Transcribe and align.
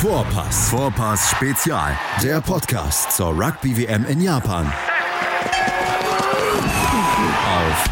Vorpass. 0.00 0.70
Vorpass 0.70 1.30
Spezial. 1.30 1.94
Der 2.22 2.40
Podcast 2.40 3.12
zur 3.12 3.38
Rugby 3.38 3.76
WM 3.76 4.06
in 4.06 4.22
Japan. 4.22 4.72
Auf 7.44 7.84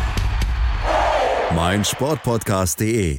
meinsportpodcast.de. 1.54 3.18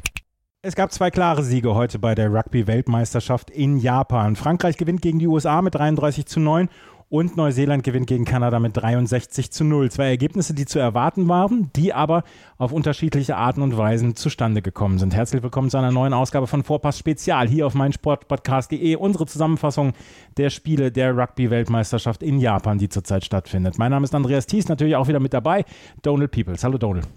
Es 0.63 0.73
gab 0.73 0.91
zwei 0.91 1.11
klare 1.11 1.43
Siege 1.43 1.75
heute 1.75 1.99
bei 1.99 2.15
der 2.15 2.33
Rugby-Weltmeisterschaft 2.33 3.51
in 3.51 3.77
Japan. 3.77 4.35
Frankreich 4.35 4.77
gewinnt 4.77 5.03
gegen 5.03 5.19
die 5.19 5.27
USA 5.27 5.61
mit 5.61 5.75
33 5.75 6.25
zu 6.25 6.39
9 6.39 6.67
und 7.09 7.37
Neuseeland 7.37 7.83
gewinnt 7.83 8.05
gegen 8.07 8.23
Kanada 8.23 8.59
mit 8.59 8.77
63 8.77 9.51
zu 9.51 9.63
0. 9.63 9.89
Zwei 9.89 10.09
Ergebnisse, 10.09 10.53
die 10.53 10.65
zu 10.65 10.77
erwarten 10.77 11.27
waren, 11.27 11.71
die 11.75 11.91
aber 11.91 12.23
auf 12.57 12.71
unterschiedliche 12.71 13.35
Arten 13.35 13.63
und 13.63 13.75
Weisen 13.75 14.15
zustande 14.15 14.61
gekommen 14.61 14.99
sind. 14.99 15.15
Herzlich 15.15 15.41
willkommen 15.41 15.71
zu 15.71 15.77
einer 15.77 15.91
neuen 15.91 16.13
Ausgabe 16.13 16.45
von 16.45 16.63
Vorpass 16.63 16.99
Spezial 16.99 17.47
hier 17.47 17.65
auf 17.65 17.73
meinsportpodcast.de. 17.73 18.95
Unsere 18.95 19.25
Zusammenfassung 19.25 19.93
der 20.37 20.51
Spiele 20.51 20.91
der 20.91 21.17
Rugby-Weltmeisterschaft 21.17 22.21
in 22.21 22.39
Japan, 22.39 22.77
die 22.77 22.89
zurzeit 22.89 23.25
stattfindet. 23.25 23.79
Mein 23.79 23.89
Name 23.89 24.03
ist 24.03 24.13
Andreas 24.13 24.45
Thies, 24.45 24.67
natürlich 24.67 24.95
auch 24.95 25.07
wieder 25.07 25.19
mit 25.19 25.33
dabei. 25.33 25.65
Donald 26.03 26.29
Peoples. 26.29 26.63
Hallo 26.63 26.77
Donald. 26.77 27.07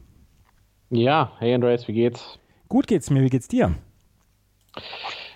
Ja, 0.89 1.33
hey 1.39 1.55
Andreas, 1.55 1.87
wie 1.87 1.93
geht's? 1.93 2.39
Gut 2.69 2.87
geht's 2.87 3.11
mir, 3.11 3.23
wie 3.23 3.31
geht's 3.31 3.49
dir? 3.49 3.75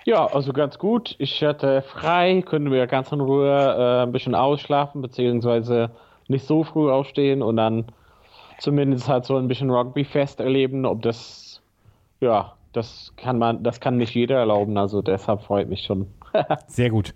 Ja, 0.06 0.24
also 0.24 0.52
ganz 0.52 0.78
gut. 0.78 1.16
Ich 1.18 1.42
hatte 1.42 1.82
frei, 1.82 2.40
können 2.46 2.70
wir 2.70 2.86
ganz 2.86 3.10
in 3.10 3.20
Ruhe 3.20 3.50
äh, 3.50 4.02
ein 4.04 4.12
bisschen 4.12 4.36
ausschlafen, 4.36 5.02
beziehungsweise 5.02 5.90
nicht 6.28 6.46
so 6.46 6.62
früh 6.62 6.88
aufstehen 6.92 7.42
und 7.42 7.56
dann 7.56 7.86
zumindest 8.60 9.08
halt 9.08 9.24
so 9.24 9.36
ein 9.36 9.48
bisschen 9.48 9.68
Rugby-Fest 9.68 10.38
erleben. 10.38 10.86
Ob 10.86 11.02
das, 11.02 11.60
ja, 12.20 12.52
das 12.72 13.14
kann 13.16 13.36
man, 13.38 13.64
das 13.64 13.80
kann 13.80 13.96
nicht 13.96 14.14
jeder 14.14 14.38
erlauben, 14.38 14.78
also 14.78 15.02
deshalb 15.02 15.42
freut 15.42 15.68
mich 15.68 15.82
schon. 15.82 16.06
Sehr 16.68 16.90
gut. 16.90 17.12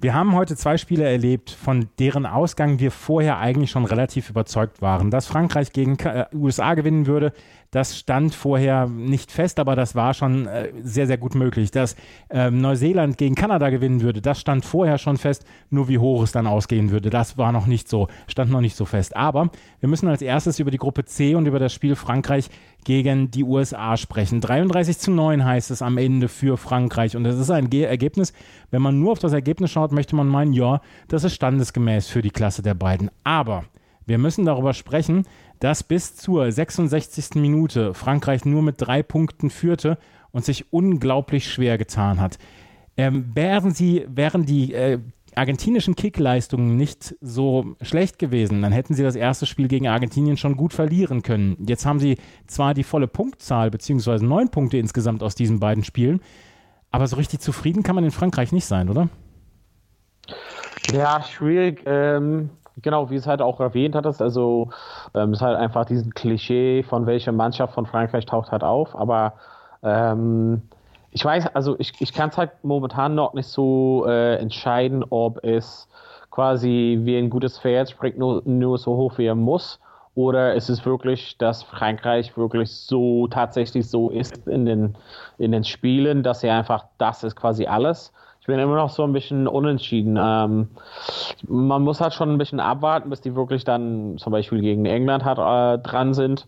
Wir 0.00 0.14
haben 0.14 0.34
heute 0.34 0.56
zwei 0.56 0.78
Spiele 0.78 1.04
erlebt, 1.04 1.50
von 1.50 1.88
deren 1.98 2.24
Ausgang 2.24 2.78
wir 2.80 2.90
vorher 2.90 3.38
eigentlich 3.38 3.70
schon 3.70 3.84
relativ 3.84 4.30
überzeugt 4.30 4.80
waren. 4.80 5.10
Dass 5.10 5.26
Frankreich 5.26 5.72
gegen 5.72 5.98
äh, 5.98 6.24
USA 6.34 6.72
gewinnen 6.72 7.06
würde, 7.06 7.34
das 7.70 7.98
stand 7.98 8.34
vorher 8.34 8.86
nicht 8.86 9.32
fest, 9.32 9.58
aber 9.58 9.76
das 9.76 9.94
war 9.94 10.14
schon 10.14 10.46
äh, 10.46 10.72
sehr, 10.82 11.06
sehr 11.06 11.18
gut 11.18 11.34
möglich. 11.34 11.70
Dass 11.70 11.96
ähm, 12.30 12.60
Neuseeland 12.60 13.18
gegen 13.18 13.34
Kanada 13.34 13.70
gewinnen 13.70 14.00
würde, 14.00 14.22
das 14.22 14.40
stand 14.40 14.64
vorher 14.64 14.98
schon 14.98 15.16
fest. 15.16 15.44
Nur 15.70 15.88
wie 15.88 15.98
hoch 15.98 16.22
es 16.22 16.32
dann 16.32 16.46
ausgehen 16.46 16.90
würde, 16.90 17.10
das 17.10 17.38
war 17.38 17.52
noch 17.52 17.66
nicht 17.66 17.88
so, 17.88 18.08
stand 18.28 18.50
noch 18.50 18.60
nicht 18.60 18.76
so 18.76 18.84
fest. 18.84 19.16
Aber 19.16 19.50
wir 19.80 19.88
müssen 19.88 20.08
als 20.08 20.22
erstes 20.22 20.58
über 20.58 20.70
die 20.70 20.78
Gruppe 20.78 21.04
C 21.04 21.34
und 21.34 21.46
über 21.46 21.58
das 21.58 21.72
Spiel 21.72 21.96
Frankreich 21.96 22.48
gegen 22.84 23.30
die 23.30 23.42
USA 23.42 23.96
sprechen. 23.96 24.40
33 24.40 24.98
zu 24.98 25.10
9 25.10 25.44
heißt 25.44 25.70
es 25.70 25.82
am 25.82 25.98
Ende 25.98 26.28
für 26.28 26.56
Frankreich. 26.56 27.16
Und 27.16 27.24
das 27.24 27.36
ist 27.36 27.50
ein 27.50 27.68
Ge 27.68 27.82
Ergebnis, 27.82 28.32
wenn 28.70 28.82
man 28.82 29.00
nur 29.00 29.12
auf 29.12 29.18
das 29.18 29.32
Ergebnis 29.32 29.70
schaut, 29.70 29.92
möchte 29.92 30.14
man 30.14 30.28
meinen, 30.28 30.52
ja, 30.52 30.80
das 31.08 31.24
ist 31.24 31.34
standesgemäß 31.34 32.08
für 32.08 32.22
die 32.22 32.30
Klasse 32.30 32.62
der 32.62 32.74
beiden. 32.74 33.10
Aber 33.24 33.64
wir 34.06 34.18
müssen 34.18 34.44
darüber 34.44 34.72
sprechen, 34.72 35.24
dass 35.60 35.82
bis 35.82 36.16
zur 36.16 36.50
66. 36.50 37.34
Minute 37.36 37.94
Frankreich 37.94 38.44
nur 38.44 38.62
mit 38.62 38.76
drei 38.78 39.02
Punkten 39.02 39.50
führte 39.50 39.98
und 40.32 40.44
sich 40.44 40.72
unglaublich 40.72 41.50
schwer 41.50 41.78
getan 41.78 42.20
hat. 42.20 42.38
Ähm, 42.96 43.30
wären, 43.34 43.72
sie, 43.72 44.06
wären 44.08 44.46
die 44.46 44.72
äh, 44.72 44.98
argentinischen 45.36 45.96
Kickleistungen 45.96 46.76
nicht 46.76 47.14
so 47.20 47.76
schlecht 47.82 48.18
gewesen, 48.18 48.62
dann 48.62 48.72
hätten 48.72 48.94
sie 48.94 49.02
das 49.02 49.16
erste 49.16 49.44
Spiel 49.44 49.68
gegen 49.68 49.86
Argentinien 49.86 50.38
schon 50.38 50.56
gut 50.56 50.72
verlieren 50.72 51.22
können. 51.22 51.56
Jetzt 51.66 51.84
haben 51.84 52.00
sie 52.00 52.16
zwar 52.46 52.72
die 52.72 52.84
volle 52.84 53.06
Punktzahl, 53.06 53.70
beziehungsweise 53.70 54.24
neun 54.24 54.50
Punkte 54.50 54.78
insgesamt 54.78 55.22
aus 55.22 55.34
diesen 55.34 55.60
beiden 55.60 55.84
Spielen, 55.84 56.20
aber 56.90 57.06
so 57.06 57.16
richtig 57.16 57.40
zufrieden 57.40 57.82
kann 57.82 57.94
man 57.94 58.04
in 58.04 58.10
Frankreich 58.10 58.50
nicht 58.52 58.64
sein, 58.64 58.88
oder? 58.88 59.10
Ja, 60.92 61.22
schwierig. 61.22 61.82
Ähm, 61.84 62.50
Genau, 62.82 63.08
wie 63.08 63.16
es 63.16 63.26
halt 63.26 63.40
auch 63.40 63.58
erwähnt 63.60 63.94
hattest, 63.94 64.20
also 64.20 64.68
ähm, 65.14 65.32
ist 65.32 65.40
halt 65.40 65.56
einfach 65.56 65.86
diesen 65.86 66.12
Klischee 66.12 66.82
von 66.82 67.06
welcher 67.06 67.32
Mannschaft 67.32 67.72
von 67.74 67.86
Frankreich 67.86 68.26
taucht 68.26 68.52
halt 68.52 68.62
auf, 68.62 68.94
aber 68.94 69.32
ähm, 69.82 70.60
ich 71.10 71.24
weiß, 71.24 71.54
also 71.54 71.76
ich, 71.78 71.94
ich 72.00 72.12
kann 72.12 72.28
es 72.28 72.36
halt 72.36 72.50
momentan 72.62 73.14
noch 73.14 73.32
nicht 73.32 73.48
so 73.48 74.04
äh, 74.06 74.36
entscheiden, 74.36 75.04
ob 75.08 75.42
es 75.42 75.88
quasi 76.30 76.98
wie 77.04 77.16
ein 77.16 77.30
gutes 77.30 77.58
Pferd 77.58 77.88
springt 77.88 78.18
nur, 78.18 78.42
nur 78.44 78.76
so 78.76 78.94
hoch 78.94 79.16
wie 79.16 79.24
er 79.24 79.34
muss 79.34 79.80
oder 80.14 80.54
ist 80.54 80.68
es 80.68 80.84
wirklich, 80.84 81.38
dass 81.38 81.62
Frankreich 81.62 82.36
wirklich 82.36 82.70
so 82.70 83.26
tatsächlich 83.28 83.88
so 83.88 84.10
ist 84.10 84.46
in 84.46 84.66
den, 84.66 84.96
in 85.38 85.52
den 85.52 85.64
Spielen, 85.64 86.22
dass 86.22 86.42
er 86.42 86.56
einfach 86.56 86.84
das 86.98 87.24
ist 87.24 87.36
quasi 87.36 87.66
alles 87.66 88.12
ich 88.46 88.48
bin 88.48 88.60
immer 88.60 88.76
noch 88.76 88.90
so 88.90 89.02
ein 89.02 89.12
bisschen 89.12 89.48
unentschieden. 89.48 90.16
Ähm, 90.22 90.68
man 91.48 91.82
muss 91.82 92.00
halt 92.00 92.14
schon 92.14 92.30
ein 92.30 92.38
bisschen 92.38 92.60
abwarten, 92.60 93.10
bis 93.10 93.20
die 93.20 93.34
wirklich 93.34 93.64
dann 93.64 94.18
zum 94.18 94.30
Beispiel 94.30 94.60
gegen 94.60 94.86
England 94.86 95.24
hat, 95.24 95.38
äh, 95.38 95.82
dran 95.82 96.14
sind. 96.14 96.46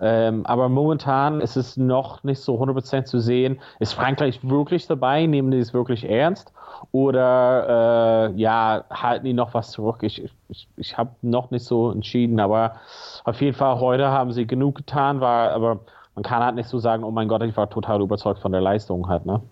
Ähm, 0.00 0.46
aber 0.46 0.70
momentan 0.70 1.42
ist 1.42 1.56
es 1.56 1.76
noch 1.76 2.24
nicht 2.24 2.40
so 2.40 2.58
100% 2.58 3.04
zu 3.04 3.18
sehen. 3.18 3.60
Ist 3.78 3.92
Frankreich 3.92 4.40
wirklich 4.42 4.86
dabei? 4.86 5.26
Nehmen 5.26 5.50
die 5.50 5.58
es 5.58 5.74
wirklich 5.74 6.08
ernst? 6.08 6.50
Oder 6.92 8.30
äh, 8.30 8.40
ja, 8.40 8.84
halten 8.88 9.26
die 9.26 9.34
noch 9.34 9.52
was 9.52 9.70
zurück? 9.70 9.98
Ich, 10.00 10.24
ich, 10.48 10.66
ich 10.78 10.96
habe 10.96 11.10
noch 11.20 11.50
nicht 11.50 11.66
so 11.66 11.90
entschieden, 11.90 12.40
aber 12.40 12.76
auf 13.24 13.42
jeden 13.42 13.54
Fall 13.54 13.80
heute 13.80 14.08
haben 14.08 14.32
sie 14.32 14.46
genug 14.46 14.76
getan, 14.76 15.20
war, 15.20 15.50
aber 15.50 15.80
man 16.14 16.22
kann 16.22 16.42
halt 16.42 16.54
nicht 16.54 16.70
so 16.70 16.78
sagen, 16.78 17.04
oh 17.04 17.10
mein 17.10 17.28
Gott, 17.28 17.42
ich 17.42 17.54
war 17.54 17.68
total 17.68 18.00
überzeugt 18.00 18.40
von 18.40 18.52
der 18.52 18.62
Leistung 18.62 19.08
halt, 19.08 19.26
ne? 19.26 19.42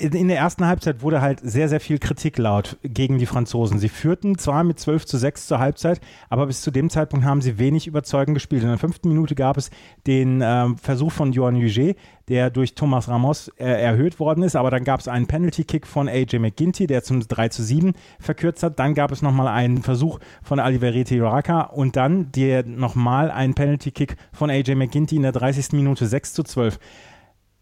In 0.00 0.28
der 0.28 0.38
ersten 0.38 0.66
Halbzeit 0.66 1.02
wurde 1.02 1.20
halt 1.20 1.40
sehr, 1.42 1.68
sehr 1.68 1.80
viel 1.80 1.98
Kritik 1.98 2.38
laut 2.38 2.78
gegen 2.82 3.18
die 3.18 3.26
Franzosen. 3.26 3.78
Sie 3.78 3.88
führten 3.88 4.38
zwar 4.38 4.64
mit 4.64 4.78
12 4.78 5.04
zu 5.04 5.18
6 5.18 5.46
zur 5.46 5.58
Halbzeit, 5.58 6.00
aber 6.28 6.46
bis 6.46 6.62
zu 6.62 6.70
dem 6.70 6.88
Zeitpunkt 6.88 7.26
haben 7.26 7.42
sie 7.42 7.58
wenig 7.58 7.86
überzeugend 7.86 8.34
gespielt. 8.34 8.62
In 8.62 8.68
der 8.68 8.78
fünften 8.78 9.08
Minute 9.08 9.34
gab 9.34 9.56
es 9.56 9.70
den 10.06 10.40
äh, 10.40 10.68
Versuch 10.80 11.12
von 11.12 11.32
Johan 11.32 11.56
Huget, 11.56 11.96
der 12.28 12.48
durch 12.48 12.74
Thomas 12.74 13.08
Ramos 13.08 13.48
äh, 13.58 13.64
erhöht 13.64 14.20
worden 14.20 14.42
ist, 14.42 14.56
aber 14.56 14.70
dann 14.70 14.84
gab 14.84 15.00
es 15.00 15.08
einen 15.08 15.26
Penalty-Kick 15.26 15.86
von 15.86 16.08
AJ 16.08 16.38
McGinty, 16.38 16.86
der 16.86 17.02
zum 17.02 17.20
3 17.26 17.48
zu 17.48 17.62
7 17.62 17.92
verkürzt 18.18 18.62
hat. 18.62 18.78
Dann 18.78 18.94
gab 18.94 19.12
es 19.12 19.20
nochmal 19.20 19.48
einen 19.48 19.82
Versuch 19.82 20.18
von 20.42 20.60
Aliveriti 20.60 21.18
Raka 21.18 21.62
und 21.62 21.96
dann 21.96 22.32
der 22.32 22.64
nochmal 22.64 23.30
einen 23.30 23.54
Penalty-Kick 23.54 24.16
von 24.32 24.48
AJ 24.48 24.76
McGinty 24.76 25.16
in 25.16 25.22
der 25.22 25.32
30. 25.32 25.72
Minute 25.72 26.06
6 26.06 26.32
zu 26.32 26.42
12. 26.42 26.78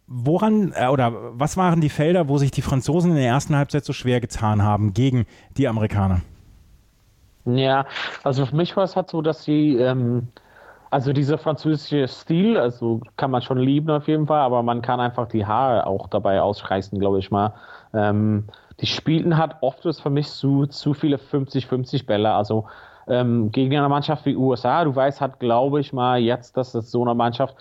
Woran 0.08 0.72
äh, 0.74 0.88
oder 0.88 1.12
was 1.38 1.58
waren 1.58 1.82
die 1.82 1.90
Felder, 1.90 2.28
wo 2.28 2.38
sich 2.38 2.50
die 2.50 2.62
Franzosen 2.62 3.10
in 3.10 3.16
der 3.18 3.26
ersten 3.26 3.54
Halbzeit 3.54 3.84
so 3.84 3.92
schwer 3.92 4.20
getan 4.20 4.62
haben 4.62 4.94
gegen 4.94 5.26
die 5.58 5.68
Amerikaner? 5.68 6.22
Ja, 7.44 7.86
also 8.24 8.46
für 8.46 8.56
mich 8.56 8.76
war 8.76 8.84
es 8.84 8.96
halt 8.96 9.10
so, 9.10 9.22
dass 9.22 9.44
sie, 9.44 9.76
ähm, 9.76 10.28
also 10.90 11.12
dieser 11.12 11.36
französische 11.38 12.08
Stil, 12.08 12.56
also 12.58 13.00
kann 13.16 13.30
man 13.30 13.42
schon 13.42 13.58
lieben 13.58 13.90
auf 13.90 14.08
jeden 14.08 14.26
Fall, 14.26 14.40
aber 14.40 14.62
man 14.62 14.82
kann 14.82 15.00
einfach 15.00 15.28
die 15.28 15.44
Haare 15.44 15.86
auch 15.86 16.08
dabei 16.08 16.40
ausreißen, 16.40 16.98
glaube 16.98 17.18
ich 17.18 17.30
mal. 17.30 17.52
Ähm, 17.92 18.44
die 18.80 18.86
spielten 18.86 19.36
halt 19.36 19.56
oft 19.60 19.84
ist 19.86 20.00
für 20.00 20.10
mich 20.10 20.28
zu, 20.30 20.66
zu 20.66 20.94
viele 20.94 21.16
50-50 21.16 22.06
Bälle, 22.06 22.32
also 22.32 22.66
ähm, 23.08 23.50
gegen 23.50 23.76
eine 23.76 23.88
Mannschaft 23.88 24.24
wie 24.26 24.36
USA, 24.36 24.84
du 24.84 24.94
weißt 24.94 25.20
halt, 25.20 25.38
glaube 25.38 25.80
ich 25.80 25.92
mal 25.92 26.18
jetzt, 26.18 26.56
dass 26.56 26.74
es 26.74 26.90
so 26.90 27.02
eine 27.02 27.14
Mannschaft 27.14 27.56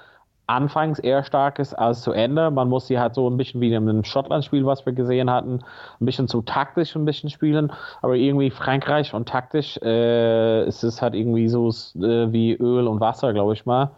anfangs 0.47 0.97
eher 0.99 1.23
stark 1.23 1.59
ist 1.59 1.73
als 1.73 2.01
zu 2.01 2.11
Ende. 2.11 2.49
Man 2.51 2.69
muss 2.69 2.87
sie 2.87 2.99
halt 2.99 3.13
so 3.13 3.29
ein 3.29 3.37
bisschen 3.37 3.61
wie 3.61 3.73
in 3.73 3.75
einem 3.75 4.03
Schottland-Spiel, 4.03 4.65
was 4.65 4.85
wir 4.85 4.93
gesehen 4.93 5.29
hatten, 5.29 5.59
ein 5.99 6.05
bisschen 6.05 6.27
zu 6.27 6.41
taktisch 6.41 6.95
ein 6.95 7.05
bisschen 7.05 7.29
spielen. 7.29 7.71
Aber 8.01 8.15
irgendwie 8.15 8.49
Frankreich 8.49 9.13
und 9.13 9.27
taktisch 9.27 9.77
äh, 9.83 10.65
ist 10.65 10.83
es 10.83 11.01
halt 11.01 11.13
irgendwie 11.13 11.49
so 11.49 11.69
äh, 11.69 12.31
wie 12.31 12.53
Öl 12.53 12.87
und 12.87 12.99
Wasser, 13.01 13.33
glaube 13.33 13.53
ich 13.53 13.65
mal. 13.65 13.91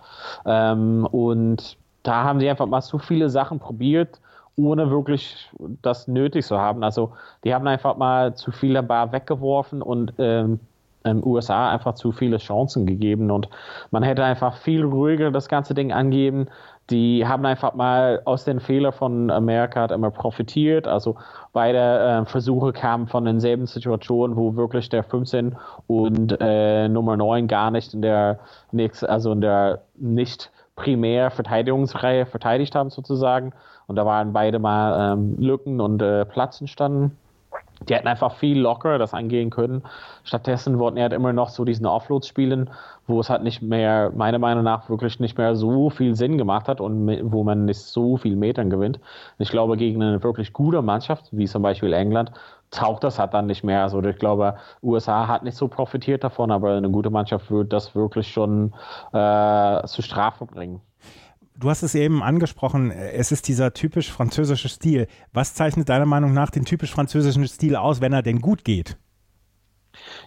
Ähm, 0.46 1.08
und 1.12 1.78
da 2.04 2.24
haben 2.24 2.40
sie 2.40 2.50
einfach 2.50 2.66
mal 2.66 2.82
so 2.82 2.98
viele 2.98 3.30
Sachen 3.30 3.60
probiert 3.60 4.20
ohne 4.60 4.90
wirklich 4.92 5.50
das 5.82 6.08
nötig 6.08 6.46
zu 6.46 6.60
haben. 6.60 6.84
Also 6.84 7.14
die 7.44 7.54
haben 7.54 7.66
einfach 7.68 7.96
mal 7.98 8.36
zu 8.36 8.52
viele 8.52 8.84
Bar 8.84 9.12
weggeworfen 9.12 9.82
und 9.82 10.14
ähm, 10.18 10.60
ähm, 11.06 11.24
USA 11.26 11.70
einfach 11.70 11.96
zu 11.96 12.12
viele 12.12 12.38
Chancen 12.38 12.86
gegeben 12.86 13.32
und 13.32 13.50
man 13.92 14.04
hätte 14.04 14.24
einfach 14.24 14.58
viel 14.58 14.84
ruhiger 14.84 15.32
das 15.32 15.48
ganze 15.48 15.74
Ding 15.74 15.92
angeben. 15.92 16.48
Die 16.90 17.26
haben 17.28 17.46
einfach 17.46 17.76
mal 17.76 18.22
aus 18.26 18.46
den 18.46 18.60
Fehlern 18.60 18.94
von 18.94 19.30
Amerika 19.30 19.82
hat 19.82 19.92
immer 19.92 20.10
profitiert. 20.10 20.88
Also 20.88 21.18
beide 21.54 21.78
äh, 21.78 22.26
Versuche 22.26 22.74
kamen 22.74 23.08
von 23.08 23.26
denselben 23.26 23.68
Situationen, 23.68 24.36
wo 24.36 24.56
wirklich 24.56 24.90
der 24.90 25.04
15 25.04 25.56
und 25.88 26.38
äh, 26.40 26.90
Nummer 26.90 27.16
9 27.16 27.48
gar 27.48 27.70
nicht 27.70 27.94
in 27.94 28.02
der 28.02 28.40
nächsten, 28.72 29.06
also 29.06 29.32
in 29.32 29.42
der 29.42 29.82
nicht 29.96 30.52
primär 30.76 31.30
Verteidigungsreihe 31.30 32.26
verteidigt 32.26 32.74
haben 32.74 32.90
sozusagen. 32.90 33.54
Und 33.86 33.96
da 33.96 34.06
waren 34.06 34.34
beide 34.34 34.60
mal 34.60 35.14
ähm, 35.14 35.36
Lücken 35.38 35.82
und 35.82 36.02
äh, 36.02 36.26
Platz 36.26 36.60
entstanden. 36.60 37.18
Die 37.88 37.94
hätten 37.96 38.08
einfach 38.08 38.36
viel 38.36 38.60
lockerer 38.60 38.98
das 38.98 39.14
angehen 39.14 39.50
können. 39.50 39.84
Stattdessen 40.24 40.80
wollten 40.80 40.98
er 40.98 41.04
halt 41.04 41.14
immer 41.14 41.34
noch 41.34 41.50
so 41.50 41.66
diesen 41.66 41.86
Offloads 41.86 42.28
spielen, 42.28 42.70
wo 43.08 43.20
es 43.20 43.30
halt 43.30 43.44
nicht 43.44 43.62
mehr, 43.62 44.12
meiner 44.16 44.40
Meinung 44.40 44.64
nach, 44.64 44.90
wirklich 44.90 45.20
nicht 45.20 45.38
mehr 45.38 45.56
so 45.56 45.90
viel 45.90 46.16
Sinn 46.16 46.38
gemacht 46.38 46.68
hat 46.68 46.82
und 46.82 47.32
wo 47.32 47.44
man 47.44 47.66
nicht 47.66 47.80
so 47.80 48.18
viel 48.18 48.36
Metern 48.36 48.70
gewinnt. 48.70 49.00
Ich 49.38 49.50
glaube, 49.50 49.78
gegen 49.78 50.02
eine 50.04 50.22
wirklich 50.24 50.54
gute 50.54 50.82
Mannschaft, 50.82 51.30
wie 51.32 51.48
zum 51.48 51.62
Beispiel 51.62 51.94
England, 51.94 52.32
taucht 52.72 53.04
das 53.04 53.18
halt 53.20 53.34
dann 53.34 53.48
nicht 53.48 53.64
mehr. 53.64 53.84
Also 53.84 54.04
ich 54.04 54.18
glaube, 54.18 54.58
USA 54.84 55.28
hat 55.28 55.44
nicht 55.44 55.58
so 55.58 55.68
profitiert 55.68 56.24
davon, 56.24 56.52
aber 56.52 56.76
eine 56.76 56.90
gute 56.90 57.10
Mannschaft 57.10 57.50
wird 57.52 57.74
das 57.74 57.96
wirklich 57.96 58.28
schon 58.32 58.74
äh, 59.14 59.86
zur 59.86 60.04
Strafe 60.04 60.46
bringen. 60.46 60.82
Du 61.60 61.70
hast 61.70 61.84
es 61.84 61.94
eben 61.94 62.24
angesprochen, 62.24 62.90
es 62.90 63.34
ist 63.34 63.50
dieser 63.50 63.74
typisch 63.74 64.10
französische 64.10 64.70
Stil. 64.70 65.08
Was 65.34 65.56
zeichnet 65.56 65.90
deiner 65.90 66.06
Meinung 66.06 66.32
nach 66.32 66.52
den 66.52 66.64
typisch 66.64 66.92
französischen 66.92 67.46
Stil 67.50 67.76
aus, 67.76 68.00
wenn 68.00 68.14
er 68.14 68.22
denn 68.22 68.40
gut 68.40 68.64
geht? 68.64 68.98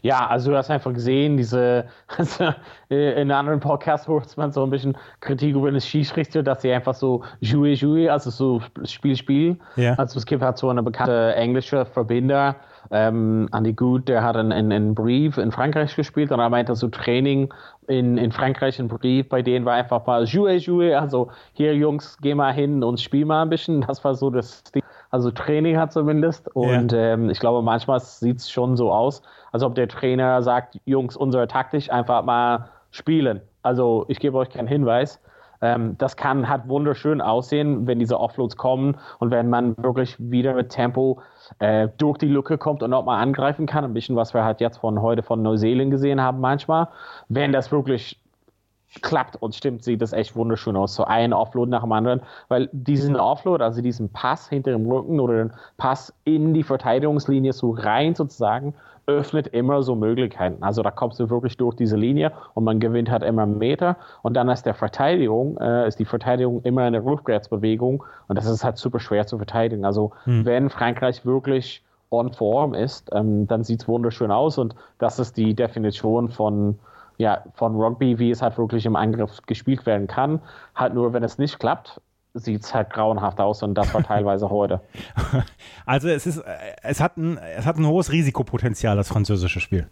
Ja, 0.03 0.27
also 0.27 0.51
du 0.51 0.57
hast 0.57 0.71
einfach 0.71 0.93
gesehen, 0.93 1.37
diese, 1.37 1.87
also 2.17 2.53
in 2.89 3.31
anderen 3.31 3.61
Podcasts 3.61 4.09
hört 4.09 4.37
man 4.37 4.53
so 4.53 4.63
ein 4.65 4.71
bisschen 4.71 4.97
Kritik 5.21 5.55
über 5.55 5.71
den 5.71 5.81
Schiedsrichter, 5.81 6.43
dass 6.43 6.63
sie 6.63 6.73
einfach 6.73 6.95
so 6.95 7.23
jouer, 7.41 7.69
jouer, 7.69 8.13
also 8.13 8.31
so 8.31 8.61
Spiel, 8.85 9.17
Spiel. 9.17 9.57
Ja. 9.77 9.95
Also 9.95 10.19
es 10.19 10.27
gibt 10.27 10.43
halt 10.43 10.59
so 10.59 10.69
eine 10.69 10.83
bekannte 10.83 11.35
englische 11.35 11.85
Verbinder, 11.85 12.57
ähm, 12.91 13.49
Andy 13.53 13.73
Good, 13.73 14.09
der 14.09 14.23
hat 14.23 14.37
einen, 14.37 14.95
Brief 14.95 15.39
in 15.39 15.53
Frankreich 15.53 15.95
gespielt 15.95 16.31
und 16.33 16.41
er 16.41 16.51
meinte 16.51 16.75
so 16.75 16.89
Training 16.89 17.53
in, 17.87 18.19
in 18.19 18.33
Frankreich, 18.33 18.79
ein 18.79 18.89
Brief 18.89 19.29
bei 19.29 19.43
denen 19.43 19.65
war 19.65 19.75
einfach 19.75 20.05
mal 20.07 20.25
jouer, 20.25 20.53
jouer, 20.53 21.01
also 21.01 21.31
hier 21.53 21.75
Jungs, 21.75 22.19
geh 22.21 22.35
mal 22.35 22.53
hin 22.53 22.83
und 22.83 23.01
spiel 23.01 23.25
mal 23.25 23.43
ein 23.43 23.51
bisschen. 23.51 23.83
Das 23.83 24.05
war 24.05 24.15
so 24.15 24.31
das 24.31 24.63
Ding 24.65 24.83
also 25.13 25.31
Training 25.31 25.77
hat 25.77 25.93
zumindest. 25.93 26.49
Und 26.57 26.91
ja. 26.91 27.13
ähm, 27.13 27.31
ich 27.31 27.39
glaube, 27.39 27.63
manchmal 27.63 28.01
sieht 28.01 28.39
es 28.39 28.51
schon 28.51 28.77
so 28.77 28.91
aus, 28.91 29.23
als 29.53 29.63
ob 29.63 29.75
der 29.77 29.87
Trainer 29.87 30.43
sagt, 30.43 30.81
Jungs, 30.87 31.17
unsere 31.17 31.47
Taktik 31.47 31.93
einfach 31.93 32.25
mal 32.25 32.71
spielen. 32.91 33.43
Also 33.63 34.07
ich 34.09 34.19
gebe 34.19 34.37
euch 34.39 34.49
keinen 34.49 34.67
Hinweis. 34.67 35.21
Ähm, 35.61 35.97
das 35.99 36.17
kann 36.17 36.49
hat 36.49 36.67
wunderschön 36.67 37.21
aussehen, 37.21 37.87
wenn 37.87 37.99
diese 37.99 38.19
Offloads 38.19 38.57
kommen 38.57 38.97
und 39.21 39.31
wenn 39.31 39.49
man 39.51 39.77
wirklich 39.77 40.17
wieder 40.19 40.55
mit 40.55 40.71
Tempo 40.71 41.21
äh, 41.59 41.89
durch 41.99 42.19
die 42.19 42.27
Lücke 42.27 42.57
kommt 42.59 42.83
und 42.83 42.91
nochmal 42.91 43.23
angreifen 43.23 43.67
kann. 43.67 43.85
Ein 43.85 43.93
bisschen, 43.93 44.17
was 44.17 44.33
wir 44.33 44.45
halt 44.45 44.61
jetzt 44.61 44.79
von 44.79 45.03
heute 45.03 45.23
von 45.23 45.43
Neuseeland 45.43 45.91
gesehen 45.91 46.23
haben 46.23 46.41
manchmal. 46.41 46.89
Wenn 47.29 47.53
das 47.53 47.71
wirklich 47.71 48.19
klappt 49.01 49.37
und 49.41 49.55
stimmt, 49.55 49.83
sieht 49.85 50.03
das 50.03 50.13
echt 50.13 50.37
wunderschön 50.37 50.77
aus. 50.77 50.95
So 50.95 51.05
ein 51.05 51.33
Offload 51.33 51.71
nach 51.71 51.83
dem 51.83 51.93
anderen, 51.93 52.21
weil 52.49 52.69
diesen 52.73 53.17
Offload, 53.17 53.65
also 53.65 53.81
diesen 53.81 54.11
Pass 54.11 54.49
hinter 54.49 54.73
dem 54.73 54.91
Rücken 54.91 55.21
oder 55.21 55.45
den 55.45 55.53
Pass 55.79 56.13
in 56.25 56.53
die 56.53 56.63
Verteidigungslinie 56.63 57.53
so 57.53 57.71
rein 57.71 58.15
sozusagen, 58.15 58.75
öffnet 59.07 59.49
immer 59.49 59.83
so 59.83 59.97
Möglichkeiten. 59.97 60.63
Also 60.63 60.83
da 60.83 60.91
kommst 60.91 61.19
du 61.19 61.29
wirklich 61.29 61.57
durch 61.57 61.75
diese 61.75 61.97
Linie 61.97 62.33
und 62.55 62.65
man 62.65 62.79
gewinnt 62.79 63.11
halt 63.11 63.23
immer 63.23 63.47
Meter 63.47 63.97
und 64.23 64.35
dann 64.35 64.49
ist 64.49 64.65
der 64.65 64.75
Verteidigung, 64.75 65.57
äh, 65.59 65.89
ist 65.89 65.99
die 65.99 66.05
Verteidigung 66.05 66.63
immer 66.63 66.83
eine 66.83 67.05
Rückwärtsbewegung 67.05 68.05
und 68.29 68.37
das 68.37 68.47
ist 68.47 68.63
halt 68.63 68.79
super 68.79 69.01
schwer 69.01 69.27
zu 69.27 69.39
verteidigen. 69.39 69.85
Also 69.85 70.13
hm. 70.25 70.45
wenn 70.45 70.71
Frankreich 70.71 71.25
wirklich 71.27 71.83
on 72.11 72.33
form 72.33 72.75
ist, 72.75 73.11
ähm, 73.13 73.47
dann 73.49 73.65
sieht 73.65 73.83
es 73.83 73.89
wunderschön 73.89 74.31
aus 74.31 74.59
und 74.59 74.75
das 74.99 75.19
ist 75.19 75.37
die 75.37 75.55
Definition 75.55 76.29
von 76.29 76.79
ja, 77.19 77.45
von 77.55 77.75
Rugby, 77.77 78.19
wie 78.19 78.31
es 78.31 78.43
halt 78.43 78.59
wirklich 78.59 78.87
im 78.87 78.97
Angriff 78.97 79.41
gespielt 79.47 79.87
werden 79.87 80.07
kann. 80.07 80.41
Halt 80.75 80.95
nur, 80.95 81.13
wenn 81.13 81.23
es 81.23 81.39
nicht 81.39 81.59
klappt, 81.59 82.01
sieht 82.35 82.63
es 82.63 82.75
halt 82.75 82.91
grauenhaft 82.91 83.41
aus 83.41 83.63
und 83.63 83.75
das 83.75 83.93
war 83.93 84.03
teilweise 84.03 84.51
heute. 84.51 84.81
Also 85.85 86.09
es 86.09 86.27
ist, 86.27 86.43
es 86.83 87.01
hat 87.01 87.17
ein, 87.17 87.39
es 87.39 87.67
hat 87.67 87.77
ein 87.77 87.87
hohes 87.87 88.13
Risikopotenzial, 88.13 88.97
das 88.97 89.09
französische 89.09 89.59
Spiel. 89.59 89.89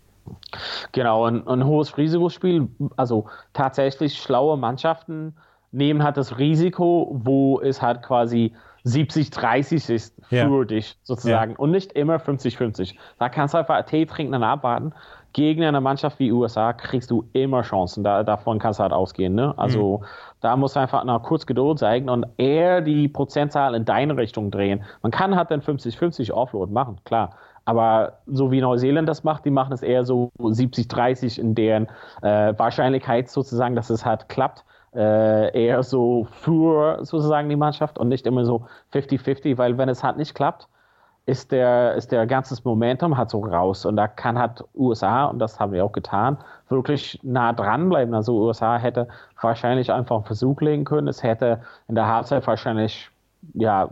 Genau, 0.93 1.25
ein, 1.27 1.47
ein 1.49 1.65
hohes 1.65 1.97
Risikospiel. 1.97 2.69
Also 2.97 3.27
tatsächlich 3.53 4.17
schlaue 4.19 4.57
Mannschaften 4.57 5.35
nehmen 5.73 6.03
halt 6.03 6.17
das 6.17 6.39
Risiko, 6.39 7.11
wo 7.13 7.61
es 7.61 7.83
halt 7.83 8.03
quasi 8.03 8.55
70-30 8.85 9.93
ist 9.93 10.15
für 10.29 10.37
ja. 10.37 10.65
dich 10.65 10.97
sozusagen 11.03 11.53
ja. 11.53 11.59
und 11.59 11.71
nicht 11.71 11.93
immer 11.93 12.17
50-50. 12.17 12.95
Da 13.19 13.29
kannst 13.29 13.55
du 13.55 13.59
einfach 13.59 13.85
Tee 13.85 14.07
trinken 14.07 14.35
und 14.35 14.43
abwarten 14.43 14.93
gegen 15.33 15.63
eine 15.63 15.81
Mannschaft 15.81 16.19
wie 16.19 16.33
USA 16.33 16.73
kriegst 16.73 17.11
du 17.11 17.29
immer 17.33 17.63
Chancen. 17.63 18.03
Da, 18.03 18.23
davon 18.23 18.59
kannst 18.59 18.79
du 18.79 18.83
halt 18.83 18.93
ausgehen. 18.93 19.35
Ne? 19.35 19.55
Also 19.57 19.99
mhm. 19.99 20.05
da 20.41 20.57
musst 20.57 20.77
du 20.77 20.81
einfach 20.81 21.05
noch 21.05 21.23
kurz 21.23 21.47
Geduld 21.47 21.79
zeigen 21.79 22.09
und 22.09 22.27
eher 22.37 22.81
die 22.81 23.09
Prozentzahl 23.09 23.75
in 23.75 23.85
deine 23.85 24.17
Richtung 24.17 24.51
drehen. 24.51 24.83
Man 25.03 25.13
kann 25.13 25.37
halt 25.37 25.51
dann 25.51 25.61
50-50 25.61 26.33
Offload 26.33 26.73
machen, 26.73 26.99
klar. 27.05 27.31
Aber 27.65 28.15
so 28.27 28.51
wie 28.51 28.61
Neuseeland 28.61 29.09
das 29.09 29.23
macht, 29.23 29.45
die 29.45 29.51
machen 29.51 29.73
es 29.73 29.83
eher 29.83 30.05
so 30.05 30.33
70-30 30.39 31.39
in 31.39 31.55
deren 31.55 31.87
äh, 32.23 32.55
Wahrscheinlichkeit 32.57 33.31
sozusagen, 33.31 33.77
dass 33.77 33.91
es 33.91 34.05
halt 34.05 34.29
klappt. 34.29 34.65
Äh, 34.93 35.67
eher 35.67 35.83
so 35.85 36.27
für 36.33 36.99
sozusagen 37.05 37.49
die 37.49 37.57
Mannschaft 37.57 37.99
und 37.99 38.09
nicht 38.09 38.27
immer 38.27 38.45
so 38.45 38.67
50-50, 38.93 39.57
weil 39.57 39.79
wenn 39.79 39.89
es 39.89 40.03
halt 40.03 40.17
nicht 40.17 40.35
klappt, 40.35 40.67
ist 41.27 41.53
der, 41.53 41.95
ist 41.95 42.11
der 42.11 42.27
ganzes 42.27 42.65
Momentum 42.65 43.17
halt 43.17 43.31
so 43.31 43.41
raus. 43.41 43.87
Und 43.87 43.97
da 43.97 44.09
kann 44.09 44.39
halt 44.39 44.65
USA, 44.75 45.27
und 45.27 45.39
das 45.39 45.61
haben 45.61 45.73
wir 45.73 45.85
auch 45.85 45.93
getan, 45.93 46.39
wirklich 46.69 47.21
nah 47.23 47.53
dranbleiben. 47.53 48.15
Also 48.15 48.37
USA 48.41 48.79
hätte 48.79 49.07
wahrscheinlich 49.41 49.93
einfach 49.93 50.17
einen 50.17 50.25
Versuch 50.25 50.61
legen 50.61 50.85
können. 50.85 51.07
Es 51.07 51.23
hätte 51.23 51.61
in 51.87 51.95
der 51.95 52.09
Halbzeit 52.09 52.47
wahrscheinlich, 52.47 53.11
ja, 53.55 53.91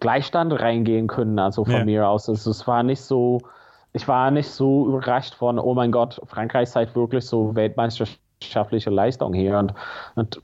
Gleichstand 0.00 0.52
reingehen 0.58 1.06
können, 1.06 1.38
also 1.38 1.64
von 1.64 1.74
ja. 1.74 1.84
mir 1.84 2.08
aus. 2.08 2.28
Also 2.28 2.50
es 2.50 2.66
war 2.66 2.82
nicht 2.82 3.02
so, 3.02 3.40
ich 3.92 4.08
war 4.08 4.30
nicht 4.30 4.50
so 4.50 4.88
überrascht 4.88 5.34
von, 5.34 5.58
oh 5.58 5.74
mein 5.74 5.92
Gott, 5.92 6.20
Frankreich 6.24 6.70
zeigt 6.70 6.96
wirklich 6.96 7.26
so 7.26 7.54
weltmeisterschaftliche 8.40 8.90
Leistung 8.90 9.34
hier. 9.34 9.58
Und, 9.58 9.74
und 10.16 10.42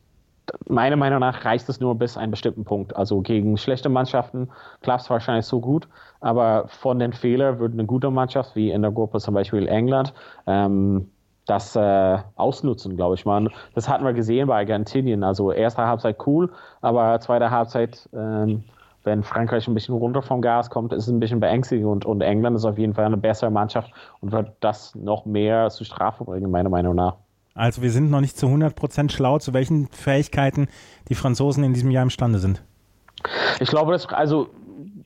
meiner 0.68 0.96
Meinung 0.96 1.20
nach 1.20 1.44
reicht 1.44 1.68
es 1.68 1.80
nur 1.80 1.96
bis 1.96 2.16
einen 2.16 2.30
bestimmten 2.30 2.64
Punkt. 2.64 2.94
Also 2.94 3.20
gegen 3.20 3.56
schlechte 3.56 3.88
Mannschaften 3.88 4.48
klappt 4.82 5.02
es 5.02 5.10
wahrscheinlich 5.10 5.46
so 5.46 5.60
gut, 5.60 5.88
aber 6.20 6.68
von 6.68 6.98
den 6.98 7.12
Fehlern 7.12 7.58
würde 7.58 7.74
eine 7.74 7.84
gute 7.84 8.10
Mannschaft, 8.10 8.54
wie 8.54 8.70
in 8.70 8.82
der 8.82 8.92
Gruppe 8.92 9.18
zum 9.18 9.34
Beispiel 9.34 9.66
England, 9.66 10.14
ähm, 10.46 11.10
das 11.46 11.76
äh, 11.76 12.18
ausnutzen, 12.34 12.96
glaube 12.96 13.14
ich 13.14 13.24
mal. 13.24 13.48
Das 13.74 13.88
hatten 13.88 14.04
wir 14.04 14.12
gesehen 14.12 14.48
bei 14.48 14.56
Argentinien. 14.56 15.22
Also 15.22 15.52
erste 15.52 15.86
Halbzeit 15.86 16.16
cool, 16.26 16.52
aber 16.80 17.20
zweite 17.20 17.50
Halbzeit, 17.50 18.08
ähm, 18.12 18.64
wenn 19.04 19.22
Frankreich 19.22 19.68
ein 19.68 19.74
bisschen 19.74 19.94
runter 19.94 20.22
vom 20.22 20.42
Gas 20.42 20.70
kommt, 20.70 20.92
ist 20.92 21.04
es 21.04 21.12
ein 21.12 21.20
bisschen 21.20 21.38
beängstigend 21.38 21.86
und, 21.86 22.04
und 22.04 22.20
England 22.20 22.56
ist 22.56 22.64
auf 22.64 22.78
jeden 22.78 22.94
Fall 22.94 23.04
eine 23.04 23.16
bessere 23.16 23.50
Mannschaft 23.50 23.92
und 24.20 24.32
wird 24.32 24.52
das 24.58 24.96
noch 24.96 25.24
mehr 25.24 25.70
zur 25.70 25.86
Strafe 25.86 26.24
bringen, 26.24 26.50
meiner 26.50 26.68
Meinung 26.68 26.96
nach. 26.96 27.16
Also 27.56 27.82
wir 27.82 27.90
sind 27.90 28.10
noch 28.10 28.20
nicht 28.20 28.36
zu 28.36 28.46
100% 28.46 29.10
schlau, 29.10 29.38
zu 29.38 29.54
welchen 29.54 29.88
Fähigkeiten 29.88 30.68
die 31.08 31.14
Franzosen 31.14 31.64
in 31.64 31.72
diesem 31.72 31.90
Jahr 31.90 32.02
imstande 32.02 32.38
sind. 32.38 32.62
Ich 33.60 33.70
glaube, 33.70 33.92
das, 33.92 34.06
also 34.06 34.50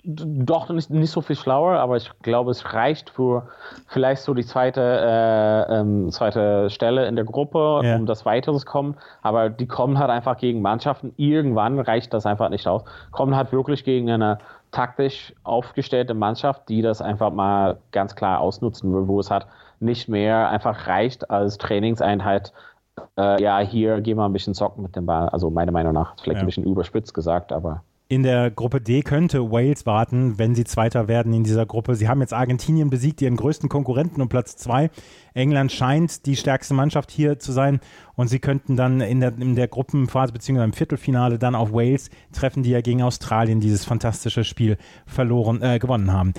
doch 0.02 0.70
nicht, 0.70 0.90
nicht 0.90 1.10
so 1.10 1.20
viel 1.20 1.36
schlauer, 1.36 1.78
aber 1.78 1.96
ich 1.96 2.10
glaube, 2.22 2.50
es 2.50 2.72
reicht 2.72 3.10
für 3.10 3.48
vielleicht 3.86 4.22
so 4.22 4.34
die 4.34 4.44
zweite, 4.44 4.80
äh, 4.80 5.80
ähm, 5.80 6.10
zweite 6.10 6.70
Stelle 6.70 7.06
in 7.06 7.16
der 7.16 7.24
Gruppe, 7.24 7.80
ja. 7.84 7.96
um 7.96 8.06
das 8.06 8.24
Weiteres 8.24 8.66
kommen. 8.66 8.96
Aber 9.22 9.50
die 9.50 9.66
kommen 9.66 9.98
halt 9.98 10.10
einfach 10.10 10.38
gegen 10.38 10.62
Mannschaften. 10.62 11.12
Irgendwann 11.16 11.78
reicht 11.78 12.14
das 12.14 12.26
einfach 12.26 12.48
nicht 12.48 12.66
aus. 12.66 12.82
Kommen 13.10 13.36
halt 13.36 13.52
wirklich 13.52 13.84
gegen 13.84 14.10
eine 14.10 14.38
taktisch 14.70 15.34
aufgestellte 15.42 16.14
Mannschaft, 16.14 16.68
die 16.68 16.82
das 16.82 17.02
einfach 17.02 17.32
mal 17.32 17.78
ganz 17.92 18.14
klar 18.14 18.40
ausnutzen 18.40 18.92
will, 18.92 19.08
wo 19.08 19.20
es 19.20 19.30
halt 19.30 19.46
nicht 19.80 20.08
mehr 20.08 20.48
einfach 20.50 20.86
reicht 20.86 21.30
als 21.30 21.58
Trainingseinheit. 21.58 22.52
Äh, 23.16 23.42
ja, 23.42 23.58
hier 23.60 24.00
gehen 24.00 24.18
wir 24.18 24.24
ein 24.24 24.32
bisschen 24.32 24.54
zocken 24.54 24.82
mit 24.82 24.94
dem 24.94 25.06
Ball. 25.06 25.28
Also 25.30 25.50
meiner 25.50 25.72
Meinung 25.72 25.92
nach, 25.92 26.14
vielleicht 26.20 26.38
ja. 26.38 26.42
ein 26.42 26.46
bisschen 26.46 26.64
überspitzt 26.64 27.14
gesagt, 27.14 27.52
aber. 27.52 27.82
In 28.10 28.24
der 28.24 28.50
Gruppe 28.50 28.80
D 28.80 29.02
könnte 29.02 29.52
Wales 29.52 29.86
warten, 29.86 30.36
wenn 30.36 30.56
sie 30.56 30.64
Zweiter 30.64 31.06
werden 31.06 31.32
in 31.32 31.44
dieser 31.44 31.64
Gruppe. 31.64 31.94
Sie 31.94 32.08
haben 32.08 32.20
jetzt 32.20 32.34
Argentinien 32.34 32.90
besiegt, 32.90 33.22
ihren 33.22 33.36
größten 33.36 33.68
Konkurrenten 33.68 34.20
um 34.20 34.28
Platz 34.28 34.56
zwei. 34.56 34.90
England 35.32 35.70
scheint 35.70 36.26
die 36.26 36.34
stärkste 36.34 36.74
Mannschaft 36.74 37.12
hier 37.12 37.38
zu 37.38 37.52
sein 37.52 37.78
und 38.16 38.26
sie 38.26 38.40
könnten 38.40 38.74
dann 38.74 39.00
in 39.00 39.20
der, 39.20 39.38
in 39.38 39.54
der 39.54 39.68
Gruppenphase 39.68 40.32
bzw. 40.32 40.64
im 40.64 40.72
Viertelfinale 40.72 41.38
dann 41.38 41.54
auf 41.54 41.72
Wales 41.72 42.10
treffen, 42.32 42.64
die 42.64 42.70
ja 42.70 42.80
gegen 42.80 43.00
Australien 43.00 43.60
dieses 43.60 43.84
fantastische 43.84 44.42
Spiel 44.42 44.76
verloren, 45.06 45.62
äh, 45.62 45.78
gewonnen 45.78 46.12
haben. 46.12 46.34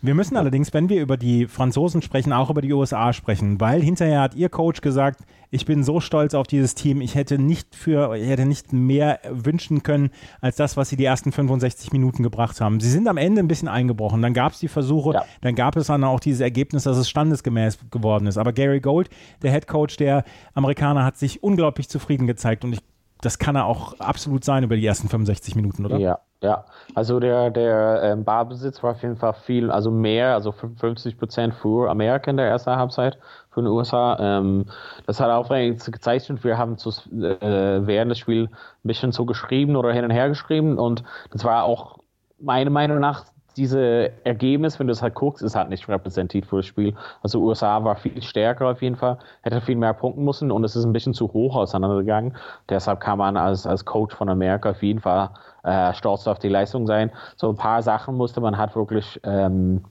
Wir 0.00 0.14
müssen 0.14 0.36
allerdings, 0.36 0.72
wenn 0.72 0.88
wir 0.88 1.02
über 1.02 1.16
die 1.16 1.48
Franzosen 1.48 2.02
sprechen, 2.02 2.32
auch 2.32 2.50
über 2.50 2.62
die 2.62 2.72
USA 2.72 3.12
sprechen, 3.12 3.60
weil 3.60 3.82
hinterher 3.82 4.20
hat 4.20 4.36
ihr 4.36 4.48
Coach 4.48 4.80
gesagt, 4.80 5.24
ich 5.50 5.66
bin 5.66 5.82
so 5.82 5.98
stolz 5.98 6.34
auf 6.34 6.46
dieses 6.46 6.76
Team, 6.76 7.00
ich 7.00 7.16
hätte 7.16 7.36
nicht 7.36 7.74
für, 7.74 8.14
ich 8.14 8.28
hätte 8.28 8.46
nicht 8.46 8.72
mehr 8.72 9.18
wünschen 9.28 9.82
können 9.82 10.10
als 10.40 10.54
das, 10.54 10.76
was 10.76 10.90
sie 10.90 10.96
die 10.96 11.04
ersten 11.04 11.32
65 11.32 11.90
Minuten 11.90 12.22
gebracht 12.22 12.60
haben. 12.60 12.78
Sie 12.78 12.90
sind 12.90 13.08
am 13.08 13.16
Ende 13.16 13.40
ein 13.40 13.48
bisschen 13.48 13.66
eingebrochen, 13.66 14.22
dann 14.22 14.34
gab 14.34 14.52
es 14.52 14.60
die 14.60 14.68
Versuche, 14.68 15.14
ja. 15.14 15.24
dann 15.40 15.56
gab 15.56 15.74
es 15.74 15.88
dann 15.88 16.04
auch 16.04 16.20
dieses 16.20 16.40
Ergebnis, 16.42 16.84
dass 16.84 16.96
es 16.96 17.08
standesgemäß 17.08 17.78
geworden 17.90 18.28
ist. 18.28 18.38
Aber 18.38 18.52
Gary 18.52 18.78
Gold, 18.78 19.10
der 19.42 19.50
Head 19.50 19.66
Coach 19.66 19.96
der 19.96 20.22
Amerikaner, 20.54 21.04
hat 21.04 21.16
sich 21.16 21.42
unglaublich 21.42 21.88
zufrieden 21.88 22.28
gezeigt 22.28 22.64
und 22.64 22.72
ich 22.72 22.80
das 23.20 23.38
kann 23.38 23.56
er 23.56 23.66
auch 23.66 23.98
absolut 23.98 24.44
sein 24.44 24.62
über 24.64 24.76
die 24.76 24.86
ersten 24.86 25.08
65 25.08 25.54
Minuten, 25.56 25.86
oder? 25.86 25.98
Ja, 25.98 26.18
ja. 26.42 26.64
Also 26.94 27.18
der, 27.20 27.50
der 27.50 28.00
ähm, 28.02 28.24
Ballbesitz 28.24 28.82
war 28.82 28.92
auf 28.92 29.02
jeden 29.02 29.16
Fall 29.16 29.34
viel, 29.34 29.70
also 29.70 29.90
mehr, 29.90 30.34
also 30.34 30.52
50 30.52 31.18
Prozent 31.18 31.54
für 31.54 31.90
Amerika 31.90 32.30
in 32.30 32.36
der 32.36 32.46
ersten 32.46 32.76
Halbzeit, 32.76 33.18
für 33.50 33.62
den 33.62 33.68
USA. 33.68 34.16
Ähm, 34.20 34.66
das 35.06 35.20
hat 35.20 35.30
auch 35.30 35.48
gezeichnet, 35.48 36.44
wir 36.44 36.58
haben 36.58 36.78
zu, 36.78 36.90
äh, 36.90 37.86
während 37.86 38.10
des 38.10 38.18
Spiels 38.18 38.50
ein 38.50 38.88
bisschen 38.88 39.12
so 39.12 39.24
geschrieben 39.26 39.76
oder 39.76 39.92
hin 39.92 40.04
und 40.04 40.10
her 40.10 40.28
geschrieben 40.28 40.78
und 40.78 41.02
das 41.32 41.44
war 41.44 41.64
auch 41.64 41.98
meiner 42.38 42.70
Meinung 42.70 43.00
nach 43.00 43.24
diese 43.58 44.12
Ergebnis, 44.24 44.78
wenn 44.78 44.86
du 44.86 44.92
es 44.92 45.02
halt 45.02 45.14
guckst, 45.14 45.42
ist 45.42 45.56
halt 45.56 45.68
nicht 45.68 45.88
repräsentativ 45.88 46.46
für 46.46 46.56
das 46.56 46.66
Spiel. 46.66 46.94
Also 47.22 47.40
USA 47.40 47.82
war 47.84 47.96
viel 47.96 48.22
stärker 48.22 48.68
auf 48.68 48.80
jeden 48.80 48.96
Fall, 48.96 49.18
hätte 49.42 49.60
viel 49.60 49.76
mehr 49.76 49.92
punkten 49.92 50.24
müssen 50.24 50.50
und 50.50 50.64
es 50.64 50.76
ist 50.76 50.84
ein 50.84 50.92
bisschen 50.92 51.14
zu 51.14 51.32
hoch 51.32 51.56
auseinandergegangen. 51.56 52.36
Deshalb 52.68 53.00
kann 53.00 53.18
man 53.18 53.36
als, 53.36 53.66
als 53.66 53.84
Coach 53.84 54.14
von 54.14 54.28
Amerika 54.28 54.70
auf 54.70 54.82
jeden 54.82 55.00
Fall 55.00 55.30
äh, 55.64 55.92
stolz 55.94 56.26
auf 56.26 56.38
die 56.38 56.48
Leistung 56.48 56.86
sein. 56.86 57.10
So 57.36 57.48
ein 57.50 57.56
paar 57.56 57.82
Sachen 57.82 58.14
musste 58.14 58.40
man 58.40 58.56
halt 58.56 58.74
wirklich 58.76 59.20
ähm, 59.24 59.84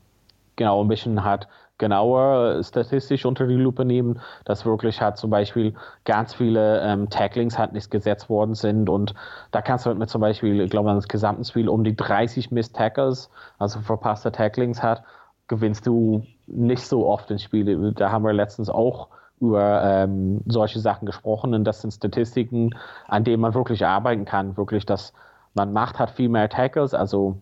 genau 0.55 0.83
ein 0.83 0.87
bisschen 0.87 1.23
halt 1.23 1.47
genauer 1.77 2.63
statistisch 2.63 3.25
unter 3.25 3.47
die 3.47 3.55
Lupe 3.55 3.85
nehmen, 3.85 4.19
dass 4.45 4.65
wirklich 4.65 5.01
halt 5.01 5.17
zum 5.17 5.29
Beispiel 5.29 5.75
ganz 6.05 6.33
viele 6.33 6.81
ähm, 6.81 7.09
Tacklings 7.09 7.57
halt 7.57 7.73
nicht 7.73 7.91
gesetzt 7.91 8.29
worden 8.29 8.55
sind. 8.55 8.89
Und 8.89 9.13
da 9.51 9.61
kannst 9.61 9.85
du 9.85 9.89
halt 9.89 9.99
mit 9.99 10.09
zum 10.09 10.21
Beispiel, 10.21 10.61
ich 10.61 10.71
glaube, 10.71 10.93
das 10.93 11.07
gesamten 11.07 11.43
Spiel 11.43 11.69
um 11.69 11.83
die 11.83 11.95
30 11.95 12.51
Miss 12.51 12.71
Tackles, 12.71 13.29
also 13.59 13.79
verpasste 13.79 14.31
Tacklings 14.31 14.81
hat, 14.81 15.03
gewinnst 15.47 15.85
du 15.85 16.23
nicht 16.47 16.85
so 16.85 17.07
oft 17.07 17.29
in 17.31 17.39
Spiele. 17.39 17.93
Da 17.93 18.11
haben 18.11 18.23
wir 18.23 18.33
letztens 18.33 18.69
auch 18.69 19.09
über 19.39 19.83
ähm, 19.83 20.41
solche 20.47 20.79
Sachen 20.79 21.05
gesprochen. 21.05 21.53
Und 21.53 21.63
das 21.63 21.81
sind 21.81 21.91
Statistiken, 21.91 22.71
an 23.07 23.23
denen 23.23 23.41
man 23.41 23.53
wirklich 23.53 23.85
arbeiten 23.85 24.25
kann, 24.25 24.57
wirklich, 24.57 24.85
dass 24.85 25.13
man 25.53 25.73
macht 25.73 25.99
hat 25.99 26.11
viel 26.11 26.29
mehr 26.29 26.49
Tackles, 26.49 26.93
also 26.93 27.37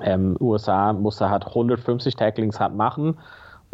ähm, 0.00 0.36
USA 0.40 0.92
musste 0.92 1.30
halt 1.30 1.46
150 1.46 2.16
Tacklings 2.16 2.58
hat 2.58 2.74
machen 2.74 3.18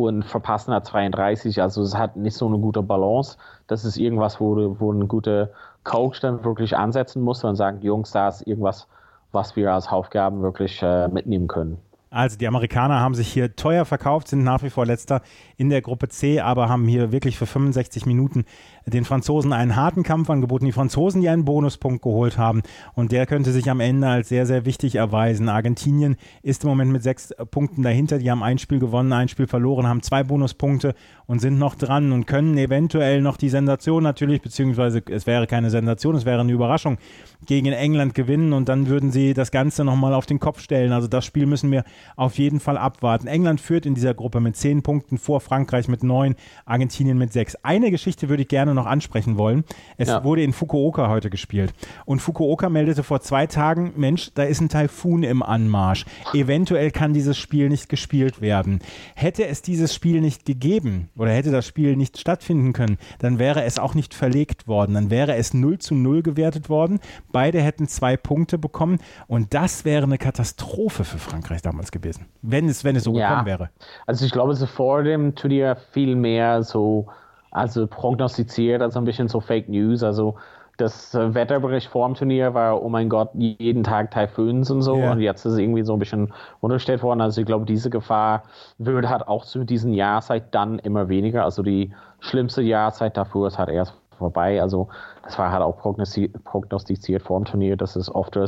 und 0.06 0.24
verpassen 0.24 0.74
hat 0.74 0.86
32. 0.86 1.60
Also 1.62 1.82
es 1.82 1.96
hat 1.96 2.16
nicht 2.16 2.36
so 2.36 2.46
eine 2.46 2.58
gute 2.58 2.82
Balance. 2.82 3.36
Das 3.66 3.84
ist 3.84 3.96
irgendwas, 3.96 4.40
wo, 4.40 4.76
wo 4.78 4.92
ein 4.92 5.08
guter 5.08 5.50
Coach 5.84 6.20
dann 6.20 6.44
wirklich 6.44 6.76
ansetzen 6.76 7.22
muss 7.22 7.44
und 7.44 7.56
sagen, 7.56 7.80
Jungs, 7.82 8.10
da 8.12 8.28
ist 8.28 8.46
irgendwas, 8.46 8.86
was 9.32 9.56
wir 9.56 9.72
als 9.72 9.88
Aufgaben 9.88 10.42
wirklich 10.42 10.82
äh, 10.82 11.08
mitnehmen 11.08 11.48
können. 11.48 11.78
Also 12.12 12.36
die 12.36 12.48
Amerikaner 12.48 12.98
haben 12.98 13.14
sich 13.14 13.28
hier 13.28 13.54
teuer 13.54 13.84
verkauft, 13.84 14.26
sind 14.26 14.42
nach 14.42 14.64
wie 14.64 14.70
vor 14.70 14.84
letzter 14.84 15.22
in 15.56 15.70
der 15.70 15.80
Gruppe 15.80 16.08
C, 16.08 16.40
aber 16.40 16.68
haben 16.68 16.88
hier 16.88 17.12
wirklich 17.12 17.38
für 17.38 17.46
65 17.46 18.04
Minuten 18.04 18.46
den 18.84 19.04
Franzosen 19.04 19.52
einen 19.52 19.76
harten 19.76 20.02
Kampf 20.02 20.28
angeboten. 20.28 20.64
Die 20.64 20.72
Franzosen, 20.72 21.20
die 21.20 21.28
einen 21.28 21.44
Bonuspunkt 21.44 22.02
geholt 22.02 22.36
haben 22.36 22.62
und 22.94 23.12
der 23.12 23.26
könnte 23.26 23.52
sich 23.52 23.70
am 23.70 23.78
Ende 23.78 24.08
als 24.08 24.28
sehr, 24.28 24.44
sehr 24.44 24.64
wichtig 24.64 24.96
erweisen. 24.96 25.48
Argentinien 25.48 26.16
ist 26.42 26.64
im 26.64 26.70
Moment 26.70 26.90
mit 26.90 27.04
sechs 27.04 27.32
Punkten 27.52 27.82
dahinter. 27.82 28.18
Die 28.18 28.28
haben 28.28 28.42
ein 28.42 28.58
Spiel 28.58 28.80
gewonnen, 28.80 29.12
ein 29.12 29.28
Spiel 29.28 29.46
verloren, 29.46 29.86
haben 29.86 30.02
zwei 30.02 30.24
Bonuspunkte 30.24 30.96
und 31.26 31.38
sind 31.38 31.60
noch 31.60 31.76
dran 31.76 32.10
und 32.10 32.26
können 32.26 32.58
eventuell 32.58 33.22
noch 33.22 33.36
die 33.36 33.50
Sensation 33.50 34.02
natürlich, 34.02 34.42
beziehungsweise 34.42 35.00
es 35.08 35.28
wäre 35.28 35.46
keine 35.46 35.70
Sensation, 35.70 36.16
es 36.16 36.24
wäre 36.24 36.40
eine 36.40 36.50
Überraschung, 36.50 36.98
gegen 37.46 37.66
England 37.66 38.14
gewinnen 38.14 38.52
und 38.52 38.68
dann 38.68 38.88
würden 38.88 39.12
sie 39.12 39.32
das 39.32 39.52
Ganze 39.52 39.84
nochmal 39.84 40.12
auf 40.12 40.26
den 40.26 40.40
Kopf 40.40 40.60
stellen. 40.60 40.92
Also 40.92 41.06
das 41.06 41.24
Spiel 41.24 41.46
müssen 41.46 41.70
wir 41.70 41.84
auf 42.16 42.38
jeden 42.38 42.60
Fall 42.60 42.78
abwarten. 42.78 43.26
England 43.26 43.60
führt 43.60 43.86
in 43.86 43.94
dieser 43.94 44.14
Gruppe 44.14 44.40
mit 44.40 44.56
zehn 44.56 44.82
Punkten 44.82 45.18
vor 45.18 45.40
Frankreich 45.40 45.88
mit 45.88 46.02
neun, 46.02 46.34
Argentinien 46.64 47.18
mit 47.18 47.32
sechs. 47.32 47.56
Eine 47.62 47.90
Geschichte 47.90 48.28
würde 48.28 48.42
ich 48.42 48.48
gerne 48.48 48.74
noch 48.74 48.86
ansprechen 48.86 49.38
wollen. 49.38 49.64
Es 49.96 50.08
ja. 50.08 50.24
wurde 50.24 50.42
in 50.42 50.52
Fukuoka 50.52 51.08
heute 51.08 51.30
gespielt 51.30 51.74
und 52.04 52.20
Fukuoka 52.20 52.68
meldete 52.68 53.02
vor 53.02 53.20
zwei 53.20 53.46
Tagen, 53.46 53.92
Mensch, 53.96 54.30
da 54.34 54.44
ist 54.44 54.60
ein 54.60 54.68
Taifun 54.68 55.22
im 55.22 55.42
Anmarsch. 55.42 56.04
Eventuell 56.32 56.90
kann 56.90 57.12
dieses 57.12 57.38
Spiel 57.38 57.68
nicht 57.68 57.88
gespielt 57.88 58.40
werden. 58.40 58.80
Hätte 59.14 59.46
es 59.46 59.62
dieses 59.62 59.94
Spiel 59.94 60.20
nicht 60.20 60.44
gegeben 60.44 61.10
oder 61.16 61.30
hätte 61.32 61.50
das 61.50 61.66
Spiel 61.66 61.96
nicht 61.96 62.18
stattfinden 62.18 62.72
können, 62.72 62.98
dann 63.18 63.38
wäre 63.38 63.64
es 63.64 63.78
auch 63.78 63.94
nicht 63.94 64.14
verlegt 64.14 64.68
worden. 64.68 64.94
Dann 64.94 65.10
wäre 65.10 65.36
es 65.36 65.54
0 65.54 65.78
zu 65.78 65.94
0 65.94 66.22
gewertet 66.22 66.68
worden. 66.68 67.00
Beide 67.32 67.60
hätten 67.60 67.88
zwei 67.88 68.16
Punkte 68.16 68.58
bekommen 68.58 68.98
und 69.26 69.54
das 69.54 69.84
wäre 69.84 70.04
eine 70.04 70.18
Katastrophe 70.18 71.04
für 71.04 71.18
Frankreich 71.18 71.62
damals 71.62 71.89
gewesen, 71.92 72.26
wenn 72.42 72.68
es, 72.68 72.84
wenn 72.84 72.96
es 72.96 73.04
so 73.04 73.14
ja. 73.14 73.28
gekommen 73.28 73.46
wäre. 73.46 73.70
Also 74.06 74.24
ich 74.24 74.32
glaube, 74.32 74.54
so 74.54 74.66
vor 74.66 75.02
dem 75.02 75.34
Turnier 75.34 75.76
viel 75.92 76.16
mehr 76.16 76.62
so 76.62 77.06
also 77.50 77.86
prognostiziert, 77.86 78.82
also 78.82 78.98
ein 78.98 79.04
bisschen 79.04 79.28
so 79.28 79.40
Fake 79.40 79.68
News. 79.68 80.02
Also 80.02 80.36
das 80.76 81.12
Wetterbericht 81.14 81.88
vor 81.88 82.06
dem 82.08 82.14
Turnier 82.14 82.54
war, 82.54 82.82
oh 82.82 82.88
mein 82.88 83.08
Gott, 83.08 83.30
jeden 83.34 83.84
Tag 83.84 84.10
Taifuns 84.12 84.70
und 84.70 84.82
so. 84.82 84.96
Ja. 84.96 85.12
Und 85.12 85.20
jetzt 85.20 85.44
ist 85.44 85.52
es 85.52 85.58
irgendwie 85.58 85.82
so 85.82 85.92
ein 85.92 85.98
bisschen 85.98 86.32
unterstellt 86.60 87.02
worden. 87.02 87.20
Also 87.20 87.40
ich 87.40 87.46
glaube, 87.46 87.66
diese 87.66 87.90
Gefahr 87.90 88.44
wird 88.78 89.08
halt 89.08 89.28
auch 89.28 89.44
zu 89.44 89.64
diesen 89.64 89.92
Jahrzeit 89.92 90.54
dann 90.54 90.78
immer 90.78 91.08
weniger. 91.08 91.44
Also 91.44 91.62
die 91.62 91.92
schlimmste 92.20 92.62
Jahrzeit 92.62 93.16
dafür 93.16 93.48
ist 93.48 93.58
halt 93.58 93.68
erst 93.68 93.94
vorbei. 94.16 94.62
Also 94.62 94.88
das 95.22 95.38
war 95.38 95.50
halt 95.50 95.62
auch 95.62 95.76
prognostiziert 95.78 97.22
vor 97.22 97.40
dem 97.40 97.44
Turnier, 97.44 97.76
dass 97.76 97.96
es 97.96 98.14
oft 98.14 98.38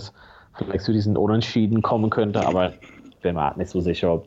vielleicht 0.54 0.84
zu 0.84 0.92
diesen 0.92 1.16
Unentschieden 1.16 1.82
kommen 1.82 2.08
könnte. 2.08 2.46
Aber 2.46 2.72
bin 3.22 3.34
mir 3.34 3.54
nicht 3.56 3.70
so 3.70 3.80
sicher, 3.80 4.12
ob 4.12 4.26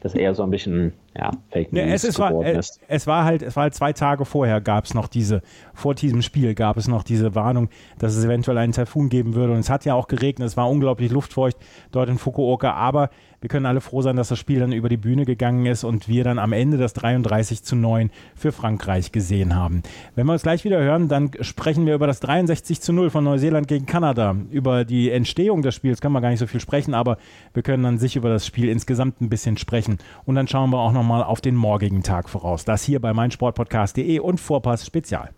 das 0.00 0.14
eher 0.14 0.34
so 0.34 0.42
ein 0.42 0.50
bisschen 0.50 0.92
ja, 1.16 1.30
Fake 1.50 1.72
News 1.72 1.86
ja, 1.86 1.94
es, 1.94 2.04
es 2.04 2.18
war, 2.18 2.44
ist. 2.44 2.80
Es 2.88 3.06
war 3.06 3.24
halt, 3.24 3.42
es 3.42 3.56
war 3.56 3.64
halt 3.64 3.74
zwei 3.74 3.92
Tage 3.92 4.24
vorher 4.24 4.60
gab 4.60 4.84
es 4.84 4.94
noch 4.94 5.08
diese, 5.08 5.42
vor 5.74 5.94
diesem 5.94 6.22
Spiel 6.22 6.54
gab 6.54 6.76
es 6.76 6.88
noch 6.88 7.02
diese 7.02 7.34
Warnung, 7.34 7.68
dass 7.98 8.16
es 8.16 8.24
eventuell 8.24 8.58
einen 8.58 8.72
Taifun 8.72 9.08
geben 9.08 9.34
würde. 9.34 9.52
Und 9.52 9.60
es 9.60 9.70
hat 9.70 9.84
ja 9.84 9.94
auch 9.94 10.08
geregnet, 10.08 10.46
es 10.46 10.56
war 10.56 10.68
unglaublich 10.70 11.10
luftfeucht 11.10 11.56
dort 11.92 12.08
in 12.08 12.18
Fukuoka, 12.18 12.72
aber 12.72 13.10
wir 13.46 13.48
können 13.48 13.66
alle 13.66 13.80
froh 13.80 14.02
sein, 14.02 14.16
dass 14.16 14.26
das 14.26 14.40
Spiel 14.40 14.58
dann 14.58 14.72
über 14.72 14.88
die 14.88 14.96
Bühne 14.96 15.24
gegangen 15.24 15.66
ist 15.66 15.84
und 15.84 16.08
wir 16.08 16.24
dann 16.24 16.40
am 16.40 16.52
Ende 16.52 16.78
das 16.78 16.94
33 16.94 17.62
zu 17.62 17.76
9 17.76 18.10
für 18.34 18.50
Frankreich 18.50 19.12
gesehen 19.12 19.54
haben. 19.54 19.84
Wenn 20.16 20.26
wir 20.26 20.32
uns 20.32 20.42
gleich 20.42 20.64
wieder 20.64 20.80
hören, 20.80 21.06
dann 21.06 21.30
sprechen 21.42 21.86
wir 21.86 21.94
über 21.94 22.08
das 22.08 22.18
63 22.18 22.80
zu 22.80 22.92
0 22.92 23.08
von 23.08 23.22
Neuseeland 23.22 23.68
gegen 23.68 23.86
Kanada. 23.86 24.34
Über 24.50 24.84
die 24.84 25.12
Entstehung 25.12 25.62
des 25.62 25.76
Spiels 25.76 26.00
können 26.00 26.12
wir 26.12 26.20
gar 26.20 26.30
nicht 26.30 26.40
so 26.40 26.48
viel 26.48 26.58
sprechen, 26.58 26.92
aber 26.92 27.18
wir 27.54 27.62
können 27.62 27.84
dann 27.84 27.98
sich 27.98 28.16
über 28.16 28.30
das 28.30 28.44
Spiel 28.44 28.68
insgesamt 28.68 29.20
ein 29.20 29.28
bisschen 29.28 29.58
sprechen. 29.58 29.98
Und 30.24 30.34
dann 30.34 30.48
schauen 30.48 30.70
wir 30.70 30.80
auch 30.80 30.90
nochmal 30.90 31.22
auf 31.22 31.40
den 31.40 31.54
morgigen 31.54 32.02
Tag 32.02 32.28
voraus. 32.28 32.64
Das 32.64 32.82
hier 32.82 33.00
bei 33.00 33.12
meinsportpodcast.de 33.12 34.18
und 34.18 34.40
Vorpass 34.40 34.84
Spezial. 34.84 35.30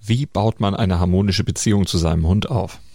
Wie 0.00 0.24
baut 0.24 0.58
man 0.58 0.74
eine 0.74 1.00
harmonische 1.00 1.44
Beziehung 1.44 1.84
zu 1.84 1.98
seinem 1.98 2.26
Hund 2.26 2.48
auf? 2.50 2.80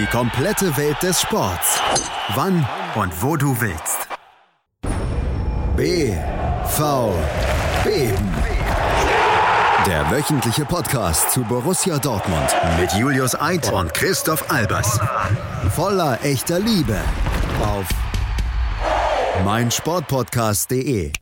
Die 0.00 0.06
komplette 0.06 0.74
Welt 0.78 0.96
des 1.02 1.20
Sports. 1.20 1.78
Wann 2.34 2.66
und 2.94 3.22
wo 3.22 3.36
du 3.36 3.54
willst. 3.60 4.08
BVB. 5.76 6.16
Der 9.86 10.10
wöchentliche 10.10 10.64
Podcast 10.64 11.32
zu 11.32 11.42
Borussia 11.42 11.98
Dortmund 11.98 12.48
mit 12.78 12.90
Julius 12.94 13.38
Eid 13.38 13.70
und 13.70 13.92
Christoph 13.92 14.50
Albers. 14.50 14.98
Voller 15.76 16.18
echter 16.24 16.58
Liebe 16.60 16.98
auf 17.62 17.84
meinsportpodcast.de. 19.44 21.12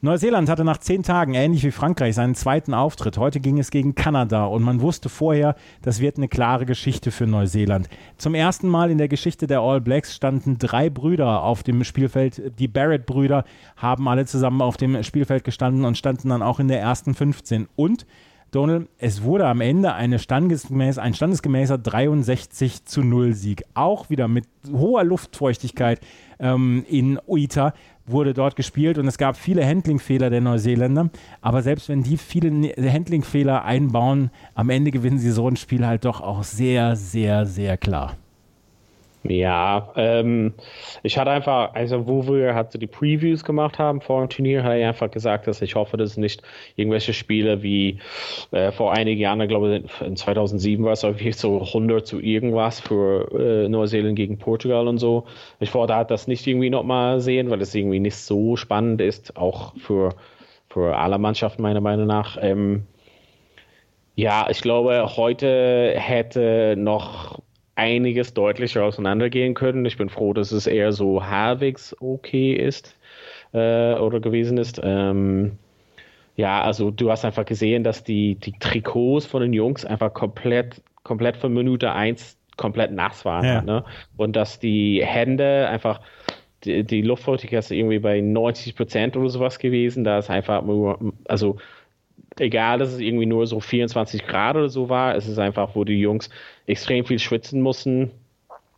Neuseeland 0.00 0.48
hatte 0.48 0.62
nach 0.62 0.78
zehn 0.78 1.02
Tagen, 1.02 1.34
ähnlich 1.34 1.64
wie 1.64 1.72
Frankreich, 1.72 2.14
seinen 2.14 2.36
zweiten 2.36 2.72
Auftritt. 2.72 3.18
Heute 3.18 3.40
ging 3.40 3.58
es 3.58 3.72
gegen 3.72 3.96
Kanada 3.96 4.44
und 4.44 4.62
man 4.62 4.80
wusste 4.80 5.08
vorher, 5.08 5.56
das 5.82 5.98
wird 5.98 6.18
eine 6.18 6.28
klare 6.28 6.66
Geschichte 6.66 7.10
für 7.10 7.26
Neuseeland. 7.26 7.88
Zum 8.16 8.36
ersten 8.36 8.68
Mal 8.68 8.92
in 8.92 8.98
der 8.98 9.08
Geschichte 9.08 9.48
der 9.48 9.58
All 9.58 9.80
Blacks 9.80 10.14
standen 10.14 10.56
drei 10.56 10.88
Brüder 10.88 11.42
auf 11.42 11.64
dem 11.64 11.82
Spielfeld. 11.82 12.60
Die 12.60 12.68
Barrett-Brüder 12.68 13.44
haben 13.76 14.06
alle 14.06 14.24
zusammen 14.24 14.62
auf 14.62 14.76
dem 14.76 15.02
Spielfeld 15.02 15.42
gestanden 15.42 15.84
und 15.84 15.98
standen 15.98 16.28
dann 16.28 16.42
auch 16.42 16.60
in 16.60 16.68
der 16.68 16.78
ersten 16.78 17.16
15. 17.16 17.66
Und 17.74 18.06
Donald, 18.50 18.88
es 18.96 19.22
wurde 19.24 19.46
am 19.46 19.60
Ende 19.60 19.92
eine 19.92 20.18
standesgemäß, 20.18 20.98
ein 20.98 21.12
standesgemäßer 21.12 21.76
63 21.76 22.84
zu 22.86 23.02
0 23.02 23.34
Sieg. 23.34 23.64
Auch 23.74 24.08
wieder 24.08 24.26
mit 24.26 24.46
hoher 24.72 25.04
Luftfeuchtigkeit 25.04 26.00
ähm, 26.38 26.84
in 26.88 27.18
Uita 27.26 27.74
wurde 28.10 28.34
dort 28.34 28.56
gespielt 28.56 28.98
und 28.98 29.06
es 29.06 29.18
gab 29.18 29.36
viele 29.36 29.66
Handlingfehler 29.66 30.30
der 30.30 30.40
Neuseeländer. 30.40 31.10
Aber 31.40 31.62
selbst 31.62 31.88
wenn 31.88 32.02
die 32.02 32.16
viele 32.16 32.50
ne-, 32.50 32.74
Handlingfehler 32.76 33.64
einbauen, 33.64 34.30
am 34.54 34.70
Ende 34.70 34.90
gewinnen 34.90 35.18
sie 35.18 35.30
so 35.30 35.48
ein 35.48 35.56
Spiel 35.56 35.86
halt 35.86 36.04
doch 36.04 36.20
auch 36.20 36.42
sehr, 36.42 36.96
sehr, 36.96 37.46
sehr 37.46 37.76
klar. 37.76 38.16
Ja, 39.24 39.92
ähm, 39.96 40.54
ich 41.02 41.18
hatte 41.18 41.30
einfach, 41.32 41.74
also 41.74 42.06
wo 42.06 42.26
wir 42.28 42.54
halt 42.54 42.80
die 42.80 42.86
Previews 42.86 43.44
gemacht 43.44 43.78
haben 43.78 44.00
vor 44.00 44.20
dem 44.20 44.30
Turnier, 44.30 44.62
hatte 44.62 44.78
ich 44.78 44.84
einfach 44.84 45.10
gesagt, 45.10 45.48
dass 45.48 45.60
ich 45.60 45.74
hoffe, 45.74 45.96
dass 45.96 46.16
nicht 46.16 46.42
irgendwelche 46.76 47.12
Spiele 47.12 47.62
wie 47.62 47.98
äh, 48.52 48.70
vor 48.70 48.92
einigen 48.92 49.20
Jahren, 49.20 49.40
ich 49.40 49.48
glaube 49.48 49.82
in 50.00 50.16
2007 50.16 50.84
war 50.84 50.92
es 50.92 51.02
irgendwie 51.02 51.32
so 51.32 51.60
100 51.60 52.06
zu 52.06 52.20
irgendwas 52.20 52.80
für 52.80 53.64
äh, 53.64 53.68
Neuseeland 53.68 54.14
gegen 54.16 54.38
Portugal 54.38 54.86
und 54.86 54.98
so. 54.98 55.24
Ich 55.58 55.74
wollte 55.74 55.96
halt 55.96 56.10
das 56.12 56.28
nicht 56.28 56.46
irgendwie 56.46 56.70
nochmal 56.70 57.20
sehen, 57.20 57.50
weil 57.50 57.60
es 57.60 57.74
irgendwie 57.74 58.00
nicht 58.00 58.16
so 58.16 58.56
spannend 58.56 59.00
ist, 59.00 59.36
auch 59.36 59.74
für, 59.78 60.14
für 60.68 60.96
alle 60.96 61.18
Mannschaften 61.18 61.62
meiner 61.62 61.80
Meinung 61.80 62.06
nach. 62.06 62.38
Ähm, 62.40 62.86
ja, 64.14 64.46
ich 64.50 64.60
glaube, 64.62 65.16
heute 65.16 65.94
hätte 65.96 66.74
noch 66.76 67.40
einiges 67.78 68.34
deutlicher 68.34 68.84
auseinandergehen 68.84 69.54
können. 69.54 69.86
Ich 69.86 69.96
bin 69.96 70.08
froh, 70.08 70.32
dass 70.32 70.50
es 70.50 70.66
eher 70.66 70.92
so 70.92 71.24
halbwegs 71.24 71.96
okay 72.00 72.52
ist 72.52 72.96
äh, 73.52 73.94
oder 73.94 74.18
gewesen 74.18 74.58
ist. 74.58 74.80
Ähm, 74.82 75.58
ja, 76.34 76.60
also 76.62 76.90
du 76.90 77.10
hast 77.10 77.24
einfach 77.24 77.44
gesehen, 77.44 77.84
dass 77.84 78.02
die, 78.02 78.34
die 78.34 78.52
Trikots 78.58 79.26
von 79.26 79.42
den 79.42 79.52
Jungs 79.52 79.84
einfach 79.84 80.12
komplett, 80.12 80.82
komplett 81.04 81.36
von 81.36 81.54
Minute 81.54 81.92
1 81.92 82.36
komplett 82.56 82.90
nass 82.90 83.24
waren. 83.24 83.44
Ja. 83.44 83.62
Ne? 83.62 83.84
Und 84.16 84.34
dass 84.34 84.58
die 84.58 85.00
Hände 85.04 85.68
einfach, 85.68 86.00
die, 86.64 86.82
die 86.82 87.02
Luftfeuchtigkeit 87.02 87.60
ist 87.60 87.70
irgendwie 87.70 88.00
bei 88.00 88.20
90 88.20 88.74
Prozent 88.74 89.16
oder 89.16 89.28
sowas 89.28 89.60
gewesen. 89.60 90.02
Da 90.02 90.18
ist 90.18 90.30
einfach 90.30 90.62
nur, 90.62 91.12
also 91.28 91.58
egal, 92.40 92.78
dass 92.78 92.92
es 92.92 92.98
irgendwie 92.98 93.26
nur 93.26 93.46
so 93.46 93.60
24 93.60 94.26
Grad 94.26 94.56
oder 94.56 94.68
so 94.68 94.88
war, 94.88 95.14
es 95.14 95.28
ist 95.28 95.38
einfach, 95.38 95.76
wo 95.76 95.84
die 95.84 96.00
Jungs 96.00 96.28
extrem 96.68 97.04
viel 97.04 97.18
schwitzen 97.18 97.60
mussten 97.60 98.10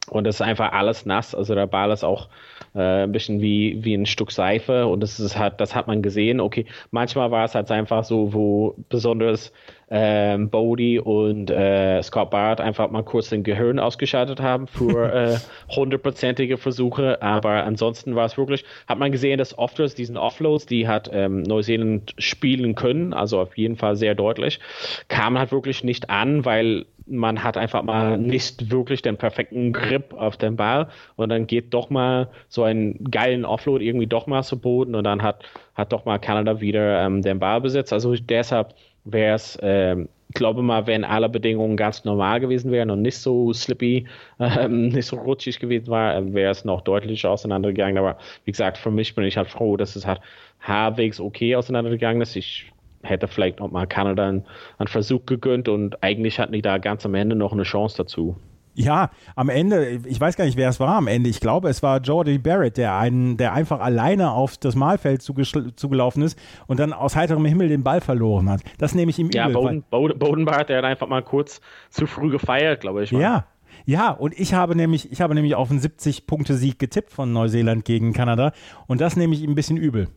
und 0.09 0.27
es 0.27 0.37
ist 0.37 0.43
einfach 0.43 0.73
alles 0.73 1.07
nass. 1.07 1.35
Also 1.35 1.55
der 1.55 1.67
Ball 1.67 1.91
ist 1.91 2.05
auch 2.05 2.29
äh, 2.75 3.05
ein 3.05 3.13
bisschen 3.13 3.41
wie, 3.41 3.85
wie 3.85 3.95
ein 3.95 4.07
Stück 4.07 4.33
Seife 4.33 4.87
und 4.87 5.01
das 5.01 5.21
ist 5.21 5.39
halt, 5.39 5.61
das 5.61 5.75
hat 5.75 5.87
man 5.87 6.03
gesehen. 6.03 6.41
Okay, 6.41 6.67
manchmal 6.91 7.31
war 7.31 7.45
es 7.45 7.55
halt 7.55 7.71
einfach 7.71 8.05
so, 8.05 8.33
wo 8.33 8.75
besonders 8.89 9.53
ähm, 9.91 10.51
Bodie 10.51 11.01
und 11.01 11.51
äh, 11.51 12.01
Scott 12.03 12.31
Barrett 12.31 12.61
einfach 12.61 12.91
mal 12.91 13.03
kurz 13.03 13.29
den 13.29 13.43
Gehirn 13.43 13.81
ausgeschaltet 13.81 14.41
haben 14.41 14.69
für 14.69 15.13
äh, 15.13 15.39
hundertprozentige 15.75 16.57
Versuche, 16.57 17.21
aber 17.21 17.65
ansonsten 17.65 18.15
war 18.15 18.27
es 18.27 18.39
wirklich, 18.39 18.65
hat 18.87 18.99
man 18.99 19.11
gesehen, 19.11 19.39
dass 19.39 19.59
oft 19.59 19.81
diesen 19.99 20.17
Offloads, 20.17 20.67
die 20.67 20.87
hat 20.87 21.11
ähm, 21.13 21.43
Neuseeland 21.43 22.15
spielen 22.19 22.75
können, 22.75 23.13
also 23.13 23.41
auf 23.41 23.57
jeden 23.57 23.77
Fall 23.77 23.97
sehr 23.97 24.15
deutlich, 24.15 24.61
kamen 25.09 25.39
halt 25.39 25.53
wirklich 25.53 25.83
nicht 25.85 26.11
an, 26.11 26.45
weil 26.45 26.87
man 27.11 27.43
hat 27.43 27.57
einfach 27.57 27.83
mal 27.83 28.17
nicht 28.19 28.71
wirklich 28.71 29.03
den 29.03 29.17
perfekten 29.17 29.73
Grip 29.73 30.15
auf 30.15 30.37
den 30.37 30.57
Ball 30.57 30.89
und 31.17 31.29
dann 31.29 31.47
geht 31.47 31.75
doch 31.75 31.91
mal 31.91 32.29
so 32.49 32.63
einen 32.63 33.11
geilen 33.11 33.45
Offload 33.45 33.85
irgendwie 33.85 34.07
doch 34.07 34.27
mal 34.27 34.43
zu 34.43 34.59
Boden 34.59 34.95
und 34.95 35.05
dann 35.05 35.23
hat, 35.23 35.43
hat 35.75 35.93
doch 35.93 36.05
mal 36.05 36.19
Kanada 36.19 36.61
wieder 36.61 37.05
ähm, 37.05 37.23
den 37.23 37.41
Ball 37.41 37.61
besetzt. 37.61 37.93
Also 37.93 38.15
deshalb 38.15 38.75
wäre 39.05 39.35
es, 39.35 39.59
ähm, 39.63 40.09
ich 40.29 40.35
glaube 40.35 40.63
mal, 40.63 40.87
wenn 40.87 41.05
alle 41.05 41.29
Bedingungen 41.29 41.77
ganz 41.77 42.05
normal 42.05 42.41
gewesen 42.41 42.71
wären 42.71 42.91
und 42.91 43.03
nicht 43.03 43.19
so 43.19 43.53
slippy, 43.53 44.07
ähm, 44.39 44.89
nicht 44.89 45.07
so 45.07 45.17
rutschig 45.17 45.59
gewesen 45.59 45.89
war, 45.89 46.33
wäre 46.33 46.51
es 46.51 46.65
noch 46.65 46.83
deutlich 46.83 47.27
auseinandergegangen. 47.27 47.99
Aber 47.99 48.19
wie 48.45 48.53
gesagt, 48.53 48.79
für 48.79 48.91
mich 48.91 49.15
bin 49.15 49.25
ich 49.25 49.37
halt 49.37 49.49
froh, 49.49 49.77
dass 49.77 49.97
es 49.97 50.07
halt 50.07 50.21
halbwegs 50.61 51.21
okay 51.21 51.57
auseinandergegangen 51.57 52.23
ist. 52.23 52.37
Ich 52.37 52.73
hätte 53.03 53.29
vielleicht 53.29 53.61
noch 53.61 53.71
mal 53.71 53.87
Kanada 53.87 54.29
einen, 54.29 54.47
einen 54.79 54.89
Versuch 54.89 55.25
gegönnt 55.27 55.69
und 55.69 56.03
eigentlich 56.03 56.39
hatten 56.39 56.53
die 56.53 56.63
da 56.63 56.79
ganz 56.79 57.05
am 57.07 57.15
Ende 57.15 57.35
noch 57.35 57.53
eine 57.53 57.63
Chance 57.63 57.97
dazu. 57.99 58.37
Ja, 58.85 59.11
am 59.37 59.49
Ende, 59.49 60.01
ich 60.07 60.21
weiß 60.21 60.37
gar 60.37 60.45
nicht, 60.45 60.57
wer 60.57 60.69
es 60.69 60.81
war 60.81 60.97
am 60.97 61.07
Ende. 61.07 61.29
Ich 61.31 61.41
glaube, 61.41 61.69
es 61.69 61.83
war 61.83 62.01
Jordi 62.01 62.39
Barrett, 62.39 62.77
der 62.77 62.97
einen, 62.97 63.37
der 63.37 63.53
einfach 63.53 63.81
alleine 63.81 64.33
auf 64.33 64.57
das 64.57 64.75
Mahlfeld 64.75 65.23
zugelaufen 65.23 66.23
ist 66.23 66.39
und 66.67 66.81
dann 66.81 66.93
aus 66.93 67.17
heiterem 67.17 67.45
Himmel 67.45 67.69
den 67.69 67.83
Ball 67.83 68.01
verloren 68.01 68.49
hat. 68.49 68.63
Das 68.79 68.95
nehme 68.95 69.11
ich 69.11 69.19
ihm 69.19 69.31
ja, 69.33 69.49
übel. 69.49 69.83
Boden, 69.91 70.19
Boden, 70.19 70.47
der 70.47 70.79
hat 70.79 70.85
einfach 70.85 71.09
mal 71.09 71.23
kurz 71.23 71.61
zu 71.91 72.07
früh 72.07 72.31
gefeiert, 72.31 72.81
glaube 72.81 73.05
ich. 73.05 73.11
Ja, 73.11 73.47
ja, 73.87 74.11
und 74.11 74.39
ich 74.39 74.55
habe 74.55 74.77
nämlich, 74.77 75.11
ich 75.11 75.21
habe 75.21 75.35
nämlich 75.35 75.55
auf 75.55 75.71
einen 75.71 75.81
70-Punkte-Sieg 75.81 76.79
getippt 76.79 77.13
von 77.13 77.33
Neuseeland 77.33 77.85
gegen 77.85 78.13
Kanada 78.13 78.53
und 78.87 79.01
das 79.01 79.17
nehme 79.17 79.35
ich 79.35 79.43
ihm 79.43 79.51
ein 79.51 79.55
bisschen 79.55 79.77
übel. 79.77 80.09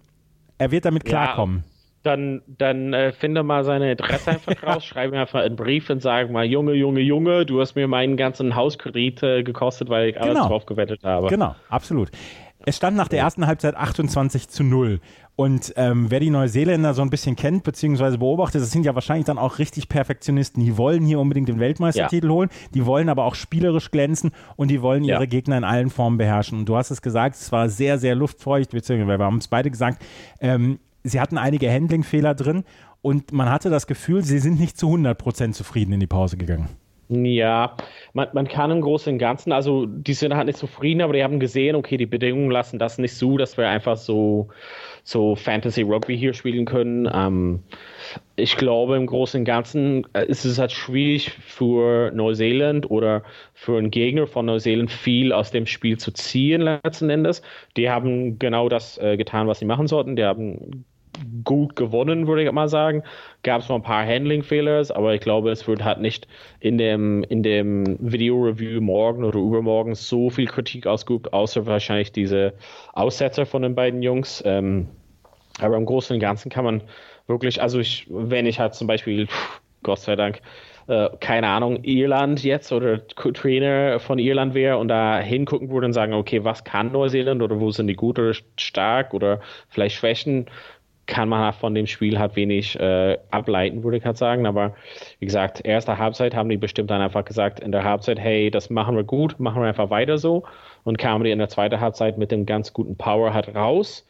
Er 0.57 0.71
wird 0.71 0.85
damit 0.85 1.05
klarkommen. 1.05 1.63
Ja 1.65 1.72
dann, 2.03 2.41
dann 2.47 2.93
äh, 2.93 3.11
finde 3.13 3.43
mal 3.43 3.63
seine 3.63 3.91
Adresse 3.91 4.31
einfach 4.31 4.61
raus, 4.63 4.85
schreibe 4.85 5.13
mir 5.13 5.21
einfach 5.21 5.41
einen 5.41 5.55
Brief 5.55 5.89
und 5.89 6.01
sage 6.01 6.31
mal, 6.31 6.45
Junge, 6.45 6.73
Junge, 6.73 6.99
Junge, 6.99 7.45
du 7.45 7.59
hast 7.59 7.75
mir 7.75 7.87
meinen 7.87 8.17
ganzen 8.17 8.55
Hauskredit 8.55 9.23
äh, 9.23 9.43
gekostet, 9.43 9.89
weil 9.89 10.09
ich 10.09 10.19
alles 10.19 10.35
genau. 10.35 10.47
drauf 10.47 10.65
gewettet 10.65 11.03
habe. 11.03 11.27
Genau, 11.27 11.55
absolut. 11.69 12.09
Es 12.65 12.77
stand 12.77 12.95
nach 12.95 13.09
der 13.09 13.19
ersten 13.19 13.45
Halbzeit 13.45 13.75
28 13.75 14.47
zu 14.47 14.63
0. 14.63 15.01
Und 15.35 15.73
ähm, 15.77 16.11
wer 16.11 16.19
die 16.19 16.29
Neuseeländer 16.29 16.93
so 16.93 17.01
ein 17.01 17.09
bisschen 17.09 17.35
kennt, 17.35 17.63
beziehungsweise 17.63 18.19
beobachtet, 18.19 18.61
das 18.61 18.71
sind 18.71 18.85
ja 18.85 18.93
wahrscheinlich 18.93 19.25
dann 19.25 19.37
auch 19.37 19.57
richtig 19.57 19.89
Perfektionisten. 19.89 20.63
Die 20.63 20.77
wollen 20.77 21.03
hier 21.03 21.19
unbedingt 21.19 21.49
den 21.49 21.59
Weltmeistertitel 21.59 22.27
ja. 22.27 22.33
holen, 22.33 22.49
die 22.73 22.85
wollen 22.85 23.09
aber 23.09 23.25
auch 23.25 23.35
spielerisch 23.35 23.91
glänzen 23.91 24.31
und 24.55 24.69
die 24.69 24.81
wollen 24.81 25.03
ihre 25.03 25.21
ja. 25.21 25.25
Gegner 25.25 25.57
in 25.57 25.63
allen 25.63 25.89
Formen 25.89 26.17
beherrschen. 26.17 26.59
Und 26.59 26.69
du 26.69 26.77
hast 26.77 26.91
es 26.91 27.01
gesagt, 27.01 27.35
es 27.35 27.51
war 27.51 27.67
sehr, 27.67 27.97
sehr 27.97 28.15
luftfeucht, 28.15 28.71
beziehungsweise 28.71 29.19
wir 29.19 29.25
haben 29.25 29.37
es 29.37 29.47
beide 29.47 29.71
gesagt, 29.71 30.03
ähm, 30.39 30.79
sie 31.03 31.19
hatten 31.19 31.37
einige 31.37 31.71
Handlingfehler 31.71 32.33
drin 32.33 32.63
und 33.01 33.31
man 33.31 33.49
hatte 33.49 33.69
das 33.69 33.87
Gefühl, 33.87 34.23
sie 34.23 34.39
sind 34.39 34.59
nicht 34.59 34.77
zu 34.77 34.87
100% 34.87 35.51
zufrieden 35.51 35.93
in 35.93 35.99
die 35.99 36.07
Pause 36.07 36.37
gegangen. 36.37 36.69
Ja, 37.09 37.75
man, 38.13 38.29
man 38.33 38.47
kann 38.47 38.71
im 38.71 38.81
Großen 38.81 39.13
und 39.13 39.19
Ganzen, 39.19 39.51
also 39.51 39.85
die 39.85 40.13
sind 40.13 40.33
halt 40.33 40.47
nicht 40.47 40.57
zufrieden, 40.57 41.01
aber 41.01 41.13
die 41.13 41.23
haben 41.23 41.39
gesehen, 41.39 41.75
okay, 41.75 41.97
die 41.97 42.05
Bedingungen 42.05 42.49
lassen 42.49 42.79
das 42.79 42.97
nicht 42.97 43.15
zu, 43.15 43.37
dass 43.37 43.57
wir 43.57 43.67
einfach 43.67 43.97
so, 43.97 44.47
so 45.03 45.35
Fantasy 45.35 45.81
Rugby 45.81 46.17
hier 46.17 46.33
spielen 46.33 46.65
können. 46.65 47.09
Ähm, 47.13 47.61
ich 48.37 48.55
glaube, 48.55 48.95
im 48.95 49.05
Großen 49.05 49.41
und 49.41 49.45
Ganzen 49.45 50.07
äh, 50.13 50.25
ist 50.25 50.45
es 50.45 50.57
halt 50.57 50.71
schwierig 50.71 51.31
für 51.31 52.11
Neuseeland 52.11 52.89
oder 52.89 53.23
für 53.53 53.77
einen 53.77 53.91
Gegner 53.91 54.25
von 54.25 54.45
Neuseeland 54.45 54.89
viel 54.89 55.33
aus 55.33 55.51
dem 55.51 55.65
Spiel 55.65 55.97
zu 55.97 56.11
ziehen, 56.11 56.61
letzten 56.61 57.09
Endes. 57.09 57.41
Die 57.75 57.89
haben 57.89 58.39
genau 58.39 58.69
das 58.69 58.97
äh, 58.97 59.17
getan, 59.17 59.47
was 59.47 59.59
sie 59.59 59.65
machen 59.65 59.87
sollten. 59.87 60.15
Die 60.15 60.23
haben 60.23 60.85
gut 61.43 61.76
gewonnen, 61.76 62.28
würde 62.28 62.43
ich 62.43 62.52
mal 62.52 62.67
sagen. 62.67 63.04
Gab 63.43 63.62
es 63.62 63.69
noch 63.69 63.76
ein 63.76 63.84
paar 63.84 64.06
Handling-Fehler, 64.06 64.84
aber 64.95 65.13
ich 65.13 65.21
glaube, 65.21 65.52
es 65.52 65.67
wird 65.67 65.84
halt 65.84 65.99
nicht 65.99 66.28
in 66.60 66.78
dem, 66.78 67.23
in 67.23 67.43
dem 67.43 67.97
Video-Review 67.99 68.82
morgen 68.82 69.23
oder 69.23 69.39
übermorgen 69.39 69.95
so 69.95 70.30
viel 70.30 70.47
Kritik 70.47 70.88
ausgeübt, 70.88 71.34
außer 71.34 71.65
wahrscheinlich 71.65 72.12
diese 72.12 72.54
Aussetzer 72.93 73.45
von 73.45 73.62
den 73.62 73.76
beiden 73.76 74.02
Jungs. 74.02 74.41
Ähm, 74.45 74.88
aber 75.60 75.78
im 75.78 75.86
Großen 75.86 76.13
und 76.15 76.19
Ganzen 76.19 76.49
kann 76.49 76.65
man 76.65 76.84
wirklich, 77.28 77.62
also 77.62 77.80
ich, 77.80 78.08
wenn 78.10 78.45
ich 78.45 78.60
halt 78.60 78.73
zum 78.73 78.88
Beispiel, 78.88 79.28
Gott 79.84 79.99
sei 79.99 80.15
Dank, 80.15 80.41
äh, 80.88 81.10
keine 81.19 81.47
Ahnung, 81.47 81.84
Irland 81.84 82.43
jetzt 82.43 82.71
oder 82.71 83.06
Trainer 83.08 83.99
von 83.99 84.19
Irland 84.19 84.54
wäre 84.54 84.78
und 84.78 84.89
da 84.89 85.19
hingucken 85.19 85.69
würde 85.69 85.88
und 85.88 85.93
sagen, 85.93 86.13
okay, 86.13 86.43
was 86.43 86.63
kann 86.63 86.91
Neuseeland 86.91 87.41
oder 87.41 87.60
wo 87.60 87.71
sind 87.71 87.88
die 87.88 87.95
gut 87.95 88.19
oder 88.19 88.34
stark 88.58 89.13
oder 89.13 89.39
vielleicht 89.69 89.95
Schwächen, 89.95 90.47
kann 91.05 91.29
man 91.29 91.53
von 91.53 91.75
dem 91.75 91.87
Spiel 91.87 92.17
halt 92.17 92.35
wenig 92.35 92.79
äh, 92.79 93.17
ableiten, 93.29 93.83
würde 93.83 93.97
ich 93.97 94.05
halt 94.05 94.17
sagen. 94.17 94.45
Aber 94.45 94.75
wie 95.19 95.25
gesagt, 95.25 95.65
erste 95.65 95.97
Halbzeit 95.97 96.35
haben 96.35 96.49
die 96.49 96.57
bestimmt 96.57 96.91
dann 96.91 97.01
einfach 97.01 97.25
gesagt 97.25 97.59
in 97.59 97.71
der 97.71 97.83
Halbzeit, 97.83 98.19
hey, 98.19 98.49
das 98.49 98.69
machen 98.69 98.95
wir 98.95 99.03
gut, 99.03 99.39
machen 99.39 99.61
wir 99.61 99.67
einfach 99.67 99.89
weiter 99.89 100.17
so. 100.17 100.43
Und 100.85 100.97
kamen 100.97 101.23
die 101.23 101.31
in 101.31 101.39
der 101.39 101.49
zweiten 101.49 101.79
Halbzeit 101.79 102.17
mit 102.17 102.31
dem 102.31 102.45
ganz 102.45 102.73
guten 102.73 102.97
Power 102.97 103.33
halt 103.33 103.55
raus. 103.55 104.05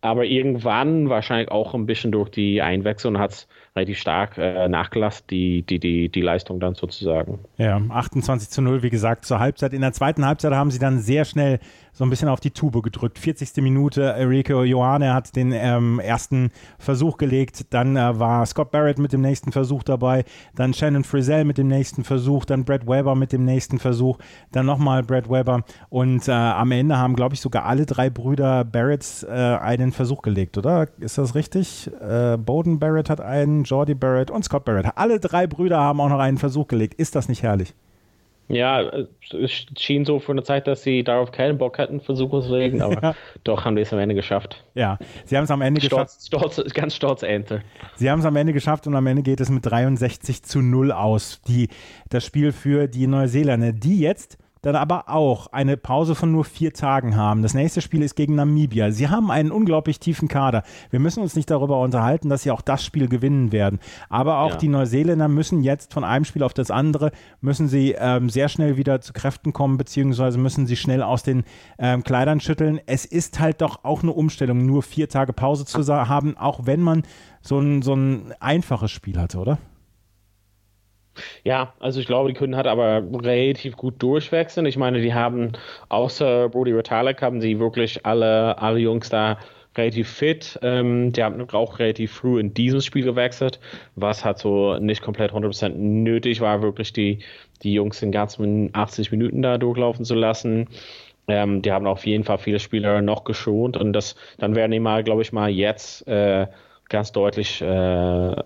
Aber 0.00 0.24
irgendwann, 0.24 1.08
wahrscheinlich 1.08 1.50
auch 1.50 1.74
ein 1.74 1.86
bisschen 1.86 2.12
durch 2.12 2.28
die 2.30 2.60
Einwechslung, 2.60 3.18
hat 3.18 3.30
es 3.30 3.48
relativ 3.76 3.98
stark 3.98 4.36
äh, 4.36 4.68
nachgelassen, 4.68 5.26
die, 5.30 5.62
die, 5.62 5.78
die, 5.78 6.08
die 6.08 6.20
Leistung 6.20 6.60
dann 6.60 6.74
sozusagen. 6.74 7.38
Ja, 7.56 7.80
28 7.88 8.50
zu 8.50 8.62
0, 8.62 8.82
wie 8.82 8.90
gesagt, 8.90 9.24
zur 9.24 9.38
Halbzeit. 9.38 9.72
In 9.72 9.80
der 9.80 9.92
zweiten 9.92 10.26
Halbzeit 10.26 10.52
haben 10.52 10.70
sie 10.70 10.78
dann 10.78 10.98
sehr 10.98 11.24
schnell 11.24 11.60
so 11.92 12.04
ein 12.04 12.10
bisschen 12.10 12.28
auf 12.28 12.40
die 12.40 12.50
Tube 12.50 12.82
gedrückt. 12.82 13.18
40. 13.18 13.62
Minute, 13.62 14.12
Enrico 14.12 14.62
Johanne 14.62 15.12
hat 15.14 15.34
den 15.36 15.52
ähm, 15.52 16.00
ersten 16.00 16.50
Versuch 16.78 17.16
gelegt, 17.16 17.66
dann 17.70 17.96
äh, 17.96 18.18
war 18.18 18.44
Scott 18.46 18.70
Barrett 18.70 18.98
mit 18.98 19.12
dem 19.12 19.20
nächsten 19.20 19.52
Versuch 19.52 19.82
dabei, 19.82 20.24
dann 20.54 20.74
Shannon 20.74 21.04
Frizzell 21.04 21.44
mit 21.44 21.58
dem 21.58 21.68
nächsten 21.68 22.04
Versuch, 22.04 22.44
dann 22.44 22.64
Brad 22.64 22.86
Weber 22.86 23.14
mit 23.14 23.32
dem 23.32 23.44
nächsten 23.44 23.78
Versuch, 23.78 24.18
dann 24.52 24.66
nochmal 24.66 25.02
Brad 25.02 25.30
Weber 25.30 25.62
und 25.88 26.28
äh, 26.28 26.32
am 26.32 26.70
Ende 26.72 26.96
haben, 26.96 27.16
glaube 27.16 27.34
ich, 27.34 27.40
sogar 27.40 27.64
alle 27.64 27.86
drei 27.86 28.10
Brüder 28.10 28.64
Barretts 28.64 29.22
äh, 29.22 29.28
einen 29.28 29.92
Versuch 29.92 30.22
gelegt, 30.22 30.58
oder? 30.58 30.88
Ist 30.98 31.18
das 31.18 31.34
richtig? 31.34 31.90
Äh, 32.00 32.36
Bowden 32.36 32.78
Barrett 32.78 33.10
hat 33.10 33.20
einen, 33.20 33.64
Jordi 33.64 33.94
Barrett 33.94 34.30
und 34.30 34.44
Scott 34.44 34.64
Barrett. 34.64 34.86
Alle 34.96 35.20
drei 35.20 35.46
Brüder 35.46 35.78
haben 35.78 36.00
auch 36.00 36.08
noch 36.08 36.18
einen 36.18 36.38
Versuch 36.38 36.68
gelegt. 36.68 36.94
Ist 36.94 37.14
das 37.14 37.28
nicht 37.28 37.42
herrlich? 37.42 37.74
Ja, 38.50 38.82
es 39.32 39.66
schien 39.78 40.04
so 40.04 40.18
für 40.18 40.32
eine 40.32 40.42
Zeit, 40.42 40.66
dass 40.66 40.82
sie 40.82 41.04
darauf 41.04 41.30
keinen 41.30 41.56
Bock 41.56 41.78
hatten, 41.78 42.00
Versuche 42.00 42.42
zu 42.42 42.56
legen, 42.56 42.82
aber 42.82 43.00
ja. 43.02 43.14
doch 43.44 43.64
haben 43.64 43.76
die 43.76 43.82
es 43.82 43.92
am 43.92 44.00
Ende 44.00 44.14
geschafft. 44.16 44.64
Ja, 44.74 44.98
sie 45.24 45.36
haben 45.36 45.44
es 45.44 45.50
am 45.50 45.62
Ende 45.62 45.80
stolz, 45.80 46.28
geschafft. 46.30 46.54
Stolz, 46.54 46.74
ganz 46.74 46.96
stolz 46.96 47.22
Ente. 47.22 47.62
Sie 47.94 48.10
haben 48.10 48.18
es 48.18 48.26
am 48.26 48.34
Ende 48.34 48.52
geschafft 48.52 48.86
und 48.86 48.96
am 48.96 49.06
Ende 49.06 49.22
geht 49.22 49.40
es 49.40 49.50
mit 49.50 49.64
63 49.64 50.42
zu 50.42 50.60
0 50.60 50.90
aus. 50.90 51.40
Die, 51.46 51.68
das 52.08 52.26
Spiel 52.26 52.50
für 52.50 52.88
die 52.88 53.06
Neuseeländer, 53.06 53.72
die 53.72 54.00
jetzt 54.00 54.36
dann 54.62 54.76
aber 54.76 55.08
auch 55.08 55.48
eine 55.48 55.76
Pause 55.76 56.14
von 56.14 56.32
nur 56.32 56.44
vier 56.44 56.72
Tagen 56.72 57.16
haben. 57.16 57.42
Das 57.42 57.54
nächste 57.54 57.80
Spiel 57.80 58.02
ist 58.02 58.14
gegen 58.14 58.34
Namibia. 58.34 58.90
Sie 58.92 59.08
haben 59.08 59.30
einen 59.30 59.50
unglaublich 59.50 60.00
tiefen 60.00 60.28
Kader. 60.28 60.62
Wir 60.90 61.00
müssen 61.00 61.22
uns 61.22 61.34
nicht 61.34 61.50
darüber 61.50 61.80
unterhalten, 61.80 62.28
dass 62.28 62.42
sie 62.42 62.50
auch 62.50 62.60
das 62.60 62.84
Spiel 62.84 63.08
gewinnen 63.08 63.52
werden. 63.52 63.78
Aber 64.08 64.38
auch 64.38 64.52
ja. 64.52 64.56
die 64.56 64.68
Neuseeländer 64.68 65.28
müssen 65.28 65.62
jetzt 65.62 65.92
von 65.92 66.04
einem 66.04 66.24
Spiel 66.24 66.42
auf 66.42 66.54
das 66.54 66.70
andere, 66.70 67.10
müssen 67.40 67.68
sie 67.68 67.94
ähm, 67.98 68.28
sehr 68.28 68.48
schnell 68.48 68.76
wieder 68.76 69.00
zu 69.00 69.12
Kräften 69.12 69.52
kommen, 69.52 69.78
beziehungsweise 69.78 70.38
müssen 70.38 70.66
sie 70.66 70.76
schnell 70.76 71.02
aus 71.02 71.22
den 71.22 71.44
ähm, 71.78 72.04
Kleidern 72.04 72.40
schütteln. 72.40 72.80
Es 72.86 73.04
ist 73.04 73.40
halt 73.40 73.60
doch 73.62 73.84
auch 73.84 74.02
eine 74.02 74.12
Umstellung, 74.12 74.66
nur 74.66 74.82
vier 74.82 75.08
Tage 75.08 75.32
Pause 75.32 75.64
zu 75.64 75.80
haben, 75.80 76.36
auch 76.36 76.66
wenn 76.66 76.82
man 76.82 77.02
so 77.40 77.58
ein, 77.58 77.82
so 77.82 77.94
ein 77.94 78.34
einfaches 78.38 78.90
Spiel 78.90 79.18
hatte, 79.18 79.38
oder? 79.38 79.58
Ja, 81.44 81.74
also 81.80 82.00
ich 82.00 82.06
glaube, 82.06 82.28
die 82.28 82.34
können 82.34 82.56
halt 82.56 82.66
aber 82.66 83.02
relativ 83.22 83.76
gut 83.76 84.02
durchwechseln. 84.02 84.66
Ich 84.66 84.76
meine, 84.76 85.00
die 85.00 85.14
haben 85.14 85.52
außer 85.88 86.48
Brody 86.48 86.72
Retalek 86.72 87.22
haben 87.22 87.40
sie 87.40 87.58
wirklich 87.58 88.06
alle, 88.06 88.58
alle 88.58 88.78
Jungs 88.78 89.08
da 89.08 89.38
relativ 89.76 90.08
fit. 90.10 90.58
Ähm, 90.62 91.12
die 91.12 91.22
haben 91.22 91.48
auch 91.52 91.78
relativ 91.78 92.12
früh 92.12 92.40
in 92.40 92.54
diesem 92.54 92.80
Spiel 92.80 93.04
gewechselt, 93.04 93.60
was 93.96 94.24
halt 94.24 94.38
so 94.38 94.78
nicht 94.78 95.02
komplett 95.02 95.32
100% 95.32 95.74
nötig 95.76 96.40
war, 96.40 96.62
wirklich 96.62 96.92
die, 96.92 97.20
die 97.62 97.74
Jungs 97.74 98.02
in 98.02 98.12
ganzen 98.12 98.70
80 98.74 99.10
Minuten 99.12 99.42
da 99.42 99.58
durchlaufen 99.58 100.04
zu 100.04 100.14
lassen. 100.14 100.68
Ähm, 101.28 101.62
die 101.62 101.70
haben 101.72 101.86
auf 101.86 102.06
jeden 102.06 102.24
Fall 102.24 102.38
viele 102.38 102.58
Spieler 102.58 103.02
noch 103.02 103.24
geschont 103.24 103.76
und 103.76 103.92
das, 103.92 104.16
dann 104.38 104.56
werden 104.56 104.72
die 104.72 104.80
mal, 104.80 105.04
glaube 105.04 105.22
ich, 105.22 105.32
mal 105.32 105.50
jetzt 105.50 106.06
äh, 106.08 106.46
ganz 106.90 107.12
deutlich 107.12 107.62
äh, 107.62 107.66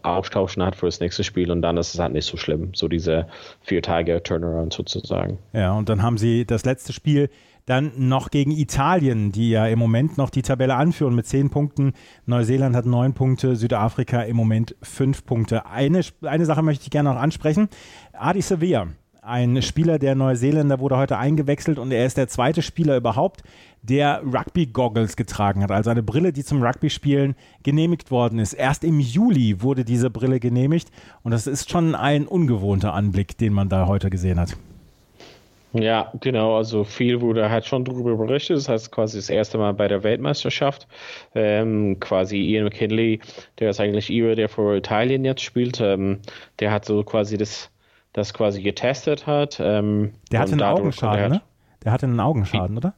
austauschen 0.03 0.63
hat 0.63 0.77
für 0.77 0.87
das 0.87 1.01
nächste 1.01 1.25
Spiel 1.25 1.51
und 1.51 1.63
dann 1.63 1.77
ist 1.77 1.95
es 1.95 2.01
halt 2.01 2.13
nicht 2.13 2.27
so 2.27 2.37
schlimm, 2.37 2.71
so 2.75 2.87
diese 2.87 3.27
vier 3.63 3.83
Tage 3.83 4.23
Turnaround 4.23 4.73
sozusagen. 4.73 5.39
Ja, 5.53 5.73
und 5.73 5.89
dann 5.89 6.03
haben 6.03 6.19
sie 6.19 6.45
das 6.47 6.65
letzte 6.65 6.93
Spiel 6.93 7.31
dann 7.67 7.93
noch 7.97 8.31
gegen 8.31 8.51
Italien, 8.51 9.33
die 9.33 9.51
ja 9.51 9.67
im 9.67 9.79
Moment 9.79 10.19
noch 10.19 10.29
die 10.29 10.43
Tabelle 10.43 10.75
anführen 10.77 11.15
mit 11.15 11.27
zehn 11.27 11.49
Punkten. 11.49 11.95
Neuseeland 12.27 12.77
hat 12.77 12.85
neun 12.85 13.15
Punkte, 13.15 13.57
Südafrika 13.57 14.23
im 14.23 14.37
Moment 14.37 14.77
fünf 14.83 15.25
Punkte. 15.25 15.67
Eine, 15.67 16.03
eine 16.23 16.45
Sache 16.45 16.63
möchte 16.63 16.85
ich 16.85 16.91
gerne 16.91 17.11
noch 17.11 17.19
ansprechen. 17.19 17.69
Adi 18.13 18.43
Sevilla, 18.43 18.89
ein 19.27 19.63
Spieler 19.63 19.99
der 19.99 20.15
Neuseeländer 20.15 20.81
wurde 20.81 20.97
heute 20.97 21.17
eingewechselt 21.17 21.79
und 21.79 21.93
er 21.93 22.05
ist 22.05 22.17
der 22.17 22.29
zweite 22.29 22.63
Spieler 22.63 22.97
überhaupt, 22.97 23.43
der 23.83 24.23
Rugby-Goggles 24.25 25.17
getragen 25.17 25.63
hat, 25.63 25.71
also 25.71 25.91
eine 25.91 26.03
Brille, 26.03 26.33
die 26.33 26.45
zum 26.45 26.63
Rugby-Spielen 26.63 27.35
genehmigt 27.63 28.11
worden 28.11 28.39
ist. 28.39 28.53
Erst 28.53 28.85
im 28.85 29.01
Juli 29.01 29.63
wurde 29.63 29.85
diese 29.85 30.11
Brille 30.11 30.41
genehmigt 30.41 30.91
und 31.23 31.33
das 31.33 31.47
ist 31.47 31.71
schon 31.71 31.95
ein 31.95 32.27
ungewohnter 32.27 32.95
Anblick, 32.95 33.37
den 33.39 33.53
man 33.53 33.69
da 33.69 33.87
heute 33.87 34.11
gesehen 34.11 34.39
hat. 34.39 34.57
Ja, 35.73 36.13
genau. 36.21 36.57
Also 36.57 36.85
viel 36.85 37.21
wurde 37.21 37.51
halt 37.51 37.65
schon 37.65 37.85
darüber 37.85 38.17
berichtet. 38.17 38.59
Das 38.59 38.69
heißt 38.69 38.93
quasi 38.93 39.19
das 39.19 39.29
erste 39.29 39.59
Mal 39.59 39.75
bei 39.75 39.89
der 39.89 40.05
Weltmeisterschaft. 40.05 40.87
Ähm, 41.35 41.99
quasi 41.99 42.37
Ian 42.37 42.65
McKinley, 42.65 43.19
der 43.59 43.71
ist 43.71 43.81
eigentlich 43.81 44.09
Ira, 44.09 44.37
der 44.37 44.49
für 44.49 44.77
Italien 44.77 45.25
jetzt 45.25 45.43
spielt. 45.43 45.81
Ähm, 45.81 46.21
der 46.61 46.71
hat 46.71 46.85
so 46.85 47.03
quasi 47.03 47.37
das 47.39 47.71
das 48.15 48.33
quasi 48.33 48.63
getestet 48.63 49.27
hat. 49.27 49.61
Ähm, 49.61 50.13
der 50.33 50.41
hatte 50.41 50.53
einen 50.53 50.63
Augenschaden, 50.63 51.31
ne? 51.31 51.43
Der 51.85 51.93
hatte 51.93 52.07
einen 52.07 52.21
Augenschaden, 52.21 52.79
oder? 52.79 52.95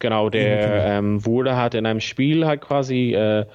Genau, 0.00 0.28
der 0.28 0.84
ähm, 0.84 1.24
wurde 1.24 1.56
halt 1.56 1.74
in 1.74 1.86
einem 1.86 2.00
Spiel 2.00 2.44
halt 2.44 2.60
quasi 2.60 3.14
äh, 3.14 3.46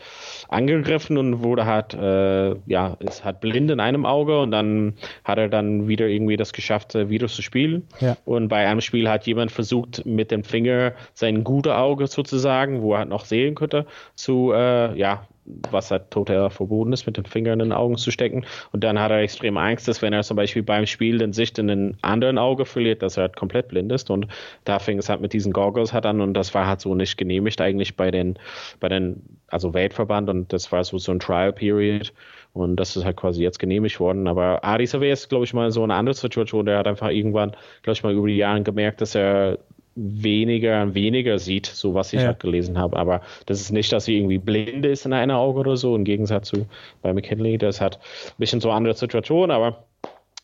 angegriffen 0.48 1.18
und 1.20 1.44
wurde 1.44 1.66
halt, 1.66 1.94
äh, 1.94 2.56
ja, 2.66 2.98
ist 3.02 3.24
halt 3.24 3.40
blind 3.42 3.70
in 3.70 3.80
einem 3.80 4.06
Auge 4.06 4.40
und 4.40 4.50
dann 4.50 4.94
hat 5.24 5.38
er 5.38 5.50
dann 5.50 5.88
wieder 5.88 6.08
irgendwie 6.08 6.38
das 6.38 6.54
geschafft, 6.54 6.96
äh, 6.96 7.10
wieder 7.10 7.28
zu 7.28 7.44
spielen. 7.44 7.88
Ja. 8.00 8.18
Und 8.26 8.48
bei 8.48 8.66
einem 8.68 8.82
Spiel 8.82 9.08
hat 9.10 9.28
jemand 9.28 9.52
versucht, 9.52 10.08
mit 10.08 10.32
dem 10.32 10.44
Finger 10.44 10.94
sein 11.14 11.44
gutes 11.44 11.74
Auge 11.74 12.08
sozusagen, 12.08 12.82
wo 12.82 12.94
er 12.94 13.00
halt 13.00 13.10
noch 13.10 13.26
sehen 13.26 13.54
könnte, 13.54 13.86
zu, 14.16 14.52
äh, 14.52 14.98
ja, 14.98 15.28
was 15.72 15.92
halt 15.92 16.12
total 16.12 16.50
verboten 16.50 16.94
ist, 16.94 17.06
mit 17.06 17.18
den 17.18 17.26
Fingern 17.26 17.60
in 17.60 17.70
den 17.70 17.74
Augen 17.74 17.98
zu 17.98 18.12
stecken. 18.12 18.46
Und 18.72 18.84
dann 18.84 19.00
hat 19.00 19.12
er 19.12 19.20
extrem 19.20 19.58
Angst, 19.58 19.88
dass 19.88 20.02
wenn 20.02 20.14
er 20.14 20.24
zum 20.24 20.38
Beispiel 20.38 20.64
beim 20.64 20.86
Spiel 20.86 21.18
den 21.18 21.34
Sicht 21.34 21.58
in 21.60 21.68
den 21.68 21.98
anderen 22.02 22.38
Auge 22.38 22.66
verliert, 22.66 23.02
dass 23.02 23.18
er 23.18 23.24
halt 23.24 23.36
komplett 23.36 23.70
blind 23.70 23.92
ist. 23.92 24.10
Und 24.10 24.28
da 24.66 24.80
fing 24.80 24.98
es 24.98 25.10
halt 25.10 25.22
mit 25.22 25.34
diesen 25.34 25.52
Goggles 25.54 25.94
halt 25.94 26.06
an 26.06 26.22
und 26.22 26.34
das 26.34 26.54
war 26.54 26.68
halt 26.68 26.82
so 26.82 26.96
nicht 26.96 27.18
genehmigt 27.18 27.60
eigentlich 27.62 27.96
bei 27.96 28.12
den, 28.12 28.38
bei 28.80 28.90
den, 28.90 29.22
also 29.48 29.74
Weltverband 29.74 30.30
und 30.30 30.54
das 30.54 30.72
war 30.72 30.84
so, 30.84 30.98
so 30.98 31.12
ein 31.12 31.20
Trial 31.20 31.54
Period. 31.54 32.14
Und 32.54 32.78
das 32.78 32.96
ist 32.96 33.06
halt 33.06 33.18
quasi 33.18 33.44
jetzt 33.44 33.60
genehmigt 33.60 34.00
worden. 34.00 34.28
Aber 34.28 34.64
Adi 34.64 34.88
Survey 34.88 35.12
ist, 35.12 35.30
glaube 35.30 35.46
ich, 35.46 35.54
mal 35.54 35.72
so 35.72 35.84
eine 35.84 35.94
andere 35.94 36.16
Situation. 36.16 36.66
Der 36.66 36.80
hat 36.80 36.88
einfach 36.88 37.10
irgendwann, 37.10 37.52
glaube 37.84 37.94
ich, 37.94 38.04
mal 38.04 38.14
über 38.14 38.28
die 38.28 38.38
Jahre 38.38 38.64
gemerkt, 38.64 39.02
dass 39.02 39.16
er 39.16 39.60
weniger 39.96 40.82
und 40.82 40.96
weniger 40.96 41.40
sieht, 41.40 41.66
so 41.66 41.94
was 41.94 42.14
ich 42.14 42.22
ja. 42.22 42.28
halt 42.28 42.40
gelesen 42.40 42.78
habe. 42.78 42.98
Aber 42.98 43.22
das 43.46 43.60
ist 43.60 43.72
nicht, 43.72 43.92
dass 43.92 44.06
sie 44.06 44.18
irgendwie 44.18 44.38
blind 44.38 44.86
ist 44.86 45.06
in 45.06 45.14
einer 45.14 45.38
Auge 45.38 45.60
oder 45.60 45.78
so, 45.78 45.96
im 45.96 46.04
Gegensatz 46.04 46.50
zu 46.50 46.66
bei 47.02 47.14
McKinley. 47.14 47.58
Das 47.58 47.82
hat 47.82 47.98
ein 47.98 48.36
bisschen 48.38 48.62
so 48.62 48.70
eine 48.70 48.78
andere 48.78 48.96
Situation, 48.96 49.52
aber 49.52 49.84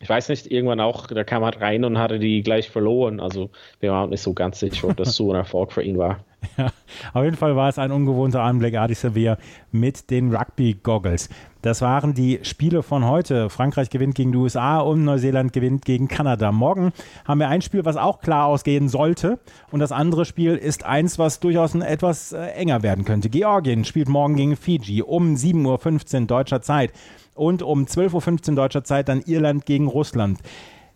ich 0.01 0.09
weiß 0.09 0.29
nicht, 0.29 0.51
irgendwann 0.51 0.81
auch, 0.81 1.07
der 1.07 1.23
kam 1.23 1.43
halt 1.45 1.61
rein 1.61 1.85
und 1.85 1.97
hatte 1.97 2.19
die 2.19 2.43
gleich 2.43 2.69
verloren. 2.69 3.19
Also 3.19 3.49
wir 3.79 3.91
waren 3.91 4.07
auch 4.07 4.09
nicht 4.09 4.21
so 4.21 4.33
ganz 4.33 4.59
sicher, 4.59 4.89
ob 4.89 4.97
das 4.97 5.13
so 5.15 5.31
ein 5.31 5.37
Erfolg 5.37 5.71
für 5.71 5.83
ihn 5.83 5.97
war. 5.97 6.23
Ja, 6.57 6.71
auf 7.13 7.23
jeden 7.23 7.37
Fall 7.37 7.55
war 7.55 7.69
es 7.69 7.77
ein 7.77 7.91
ungewohnter 7.91 8.41
Anblick, 8.41 8.75
Adi 8.75 8.93
Sevilla 8.93 9.37
mit 9.71 10.09
den 10.09 10.33
Rugby-Goggles. 10.33 11.29
Das 11.61 11.81
waren 11.81 12.13
die 12.13 12.39
Spiele 12.43 12.83
von 12.83 13.05
heute. 13.05 13.49
Frankreich 13.49 13.89
gewinnt 13.89 14.15
gegen 14.15 14.31
die 14.31 14.37
USA 14.37 14.79
und 14.79 15.03
Neuseeland 15.03 15.51
gewinnt 15.51 15.83
gegen 15.83 16.07
Kanada. 16.07 16.51
Morgen 16.51 16.93
haben 17.25 17.39
wir 17.39 17.49
ein 17.49 17.63
Spiel, 17.63 17.85
was 17.85 17.97
auch 17.97 18.21
klar 18.21 18.45
ausgehen 18.45 18.87
sollte. 18.87 19.39
Und 19.71 19.79
das 19.79 19.91
andere 19.91 20.25
Spiel 20.25 20.55
ist 20.55 20.85
eins, 20.85 21.17
was 21.17 21.39
durchaus 21.39 21.73
etwas 21.73 22.33
äh, 22.33 22.45
enger 22.51 22.83
werden 22.83 23.03
könnte. 23.03 23.29
Georgien 23.29 23.83
spielt 23.83 24.09
morgen 24.09 24.35
gegen 24.35 24.55
Fiji 24.55 25.01
um 25.01 25.33
7.15 25.33 26.21
Uhr 26.21 26.27
deutscher 26.27 26.61
Zeit. 26.61 26.91
Und 27.33 27.63
um 27.63 27.85
12.15 27.85 28.49
Uhr 28.51 28.55
deutscher 28.55 28.83
Zeit 28.83 29.09
dann 29.09 29.21
Irland 29.21 29.65
gegen 29.65 29.87
Russland. 29.87 30.39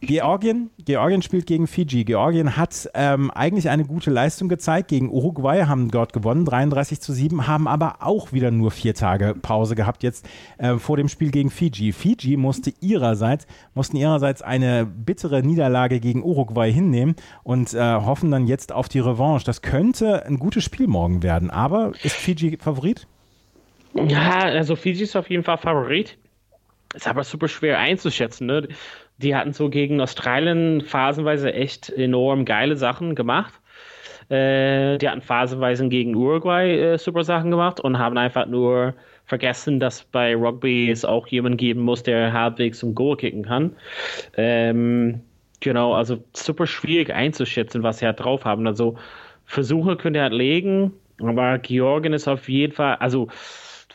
Georgien, 0.01 0.69
Georgien 0.85 1.21
spielt 1.21 1.45
gegen 1.45 1.67
Fiji. 1.67 2.05
Georgien 2.05 2.55
hat 2.55 2.89
ähm, 2.93 3.31
eigentlich 3.31 3.69
eine 3.69 3.83
gute 3.83 4.12
Leistung 4.12 4.47
gezeigt 4.47 4.88
gegen 4.88 5.09
Uruguay, 5.12 5.65
haben 5.65 5.91
dort 5.91 6.13
gewonnen, 6.13 6.45
33 6.45 7.01
zu 7.01 7.12
7, 7.12 7.47
haben 7.47 7.67
aber 7.67 7.97
auch 7.99 8.31
wieder 8.31 8.49
nur 8.49 8.71
vier 8.71 8.93
Tage 8.93 9.35
Pause 9.41 9.75
gehabt 9.75 10.03
jetzt 10.03 10.27
äh, 10.57 10.75
vor 10.75 10.95
dem 10.95 11.09
Spiel 11.09 11.31
gegen 11.31 11.49
Fiji. 11.49 11.91
Fiji 11.91 12.38
musste 12.38 12.73
ihrerseits, 12.79 13.45
mussten 13.73 13.97
ihrerseits 13.97 14.41
eine 14.41 14.85
bittere 14.85 15.43
Niederlage 15.43 15.99
gegen 15.99 16.23
Uruguay 16.23 16.71
hinnehmen 16.71 17.15
und 17.43 17.73
äh, 17.73 17.79
hoffen 17.95 18.31
dann 18.31 18.47
jetzt 18.47 18.71
auf 18.71 18.88
die 18.88 18.99
Revanche. 18.99 19.45
Das 19.45 19.62
könnte 19.62 20.25
ein 20.25 20.39
gutes 20.39 20.63
Spiel 20.63 20.88
morgen 20.88 21.23
werden, 21.23 21.49
aber 21.49 21.91
ist 22.03 22.15
Fiji 22.15 22.57
Favorit? 22.57 23.05
Ja, 23.95 24.39
also 24.39 24.77
Fiji 24.77 25.03
ist 25.03 25.17
auf 25.17 25.29
jeden 25.29 25.43
Fall 25.43 25.57
Favorit. 25.57 26.17
Ist 26.95 27.07
aber 27.07 27.23
super 27.23 27.47
schwer 27.47 27.77
einzuschätzen. 27.77 28.47
Ne? 28.47 28.67
Die 29.21 29.36
hatten 29.36 29.53
so 29.53 29.69
gegen 29.69 30.01
Australien 30.01 30.82
phasenweise 30.82 31.53
echt 31.53 31.89
enorm 31.89 32.45
geile 32.45 32.75
Sachen 32.75 33.15
gemacht. 33.15 33.53
Äh, 34.29 34.97
die 34.97 35.10
hatten 35.10 35.21
phasenweise 35.21 35.88
gegen 35.89 36.15
Uruguay 36.15 36.93
äh, 36.93 36.97
super 36.97 37.23
Sachen 37.23 37.51
gemacht 37.51 37.79
und 37.79 37.97
haben 37.97 38.17
einfach 38.17 38.45
nur 38.45 38.93
vergessen, 39.25 39.79
dass 39.79 40.03
bei 40.03 40.36
Rugby 40.36 40.89
es 40.89 41.03
auch 41.05 41.27
jemanden 41.27 41.58
geben 41.58 41.82
muss, 41.82 42.03
der 42.03 42.32
halbwegs 42.34 42.79
zum 42.79 42.95
Goal 42.95 43.17
kicken 43.17 43.43
kann. 43.45 43.75
Ähm, 44.38 45.21
genau, 45.60 45.93
also 45.93 46.23
super 46.34 46.67
schwierig 46.67 47.12
einzuschätzen, 47.12 47.84
was 47.84 47.99
sie 47.99 48.05
halt 48.05 48.19
drauf 48.19 48.45
haben. 48.45 48.67
Also 48.67 48.97
Versuche 49.45 49.97
könnt 49.97 50.15
ihr 50.15 50.23
halt 50.23 50.34
legen, 50.34 50.93
aber 51.19 51.58
Georgien 51.58 52.13
ist 52.13 52.27
auf 52.27 52.49
jeden 52.49 52.73
Fall, 52.73 52.95
also 52.95 53.29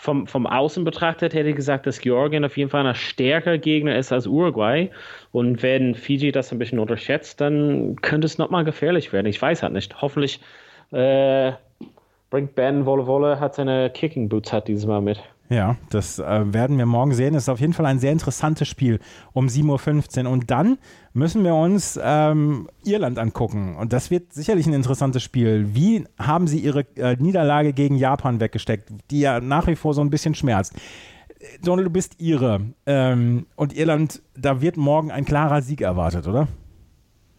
vom, 0.04 0.26
vom 0.26 0.46
Außen 0.46 0.84
betrachtet 0.84 1.32
hätte 1.32 1.48
ich 1.48 1.56
gesagt, 1.56 1.86
dass 1.86 1.98
Georgien 1.98 2.44
auf 2.44 2.58
jeden 2.58 2.68
Fall 2.68 2.86
ein 2.86 2.94
stärker 2.94 3.56
Gegner 3.56 3.96
ist 3.96 4.12
als 4.12 4.26
Uruguay. 4.26 4.90
Und 5.32 5.62
wenn 5.62 5.94
Fiji 5.94 6.30
das 6.30 6.52
ein 6.52 6.58
bisschen 6.58 6.78
unterschätzt, 6.78 7.40
dann 7.40 7.96
könnte 8.02 8.26
es 8.26 8.36
nochmal 8.36 8.64
gefährlich 8.64 9.14
werden. 9.14 9.26
Ich 9.26 9.40
weiß 9.40 9.62
halt 9.62 9.72
nicht. 9.72 10.02
Hoffentlich 10.02 10.40
äh, 10.92 11.52
bringt 12.28 12.54
Ben 12.54 12.84
Wolle 12.84 13.06
Wolle, 13.06 13.40
hat 13.40 13.54
seine 13.54 13.88
Kicking 13.88 14.28
Boots 14.28 14.52
hat 14.52 14.68
dieses 14.68 14.84
Mal 14.84 15.00
mit. 15.00 15.22
Ja, 15.54 15.76
das 15.88 16.18
äh, 16.18 16.52
werden 16.52 16.78
wir 16.78 16.86
morgen 16.86 17.14
sehen. 17.14 17.36
Es 17.36 17.44
ist 17.44 17.48
auf 17.48 17.60
jeden 17.60 17.74
Fall 17.74 17.86
ein 17.86 18.00
sehr 18.00 18.10
interessantes 18.10 18.66
Spiel 18.66 18.98
um 19.32 19.46
7.15 19.46 20.24
Uhr. 20.24 20.32
Und 20.32 20.50
dann 20.50 20.78
müssen 21.12 21.44
wir 21.44 21.54
uns 21.54 21.96
ähm, 22.02 22.68
Irland 22.84 23.20
angucken. 23.20 23.76
Und 23.76 23.92
das 23.92 24.10
wird 24.10 24.32
sicherlich 24.32 24.66
ein 24.66 24.72
interessantes 24.72 25.22
Spiel. 25.22 25.68
Wie 25.72 26.06
haben 26.18 26.48
sie 26.48 26.58
ihre 26.58 26.80
äh, 26.96 27.16
Niederlage 27.20 27.72
gegen 27.72 27.94
Japan 27.94 28.40
weggesteckt, 28.40 28.90
die 29.12 29.20
ja 29.20 29.38
nach 29.38 29.68
wie 29.68 29.76
vor 29.76 29.94
so 29.94 30.00
ein 30.00 30.10
bisschen 30.10 30.34
schmerzt? 30.34 30.74
Donald, 31.62 31.86
du 31.86 31.90
bist 31.92 32.20
Ire. 32.20 32.60
Ähm, 32.86 33.46
und 33.54 33.76
Irland, 33.76 34.22
da 34.36 34.60
wird 34.60 34.76
morgen 34.76 35.12
ein 35.12 35.24
klarer 35.24 35.62
Sieg 35.62 35.82
erwartet, 35.82 36.26
oder? 36.26 36.48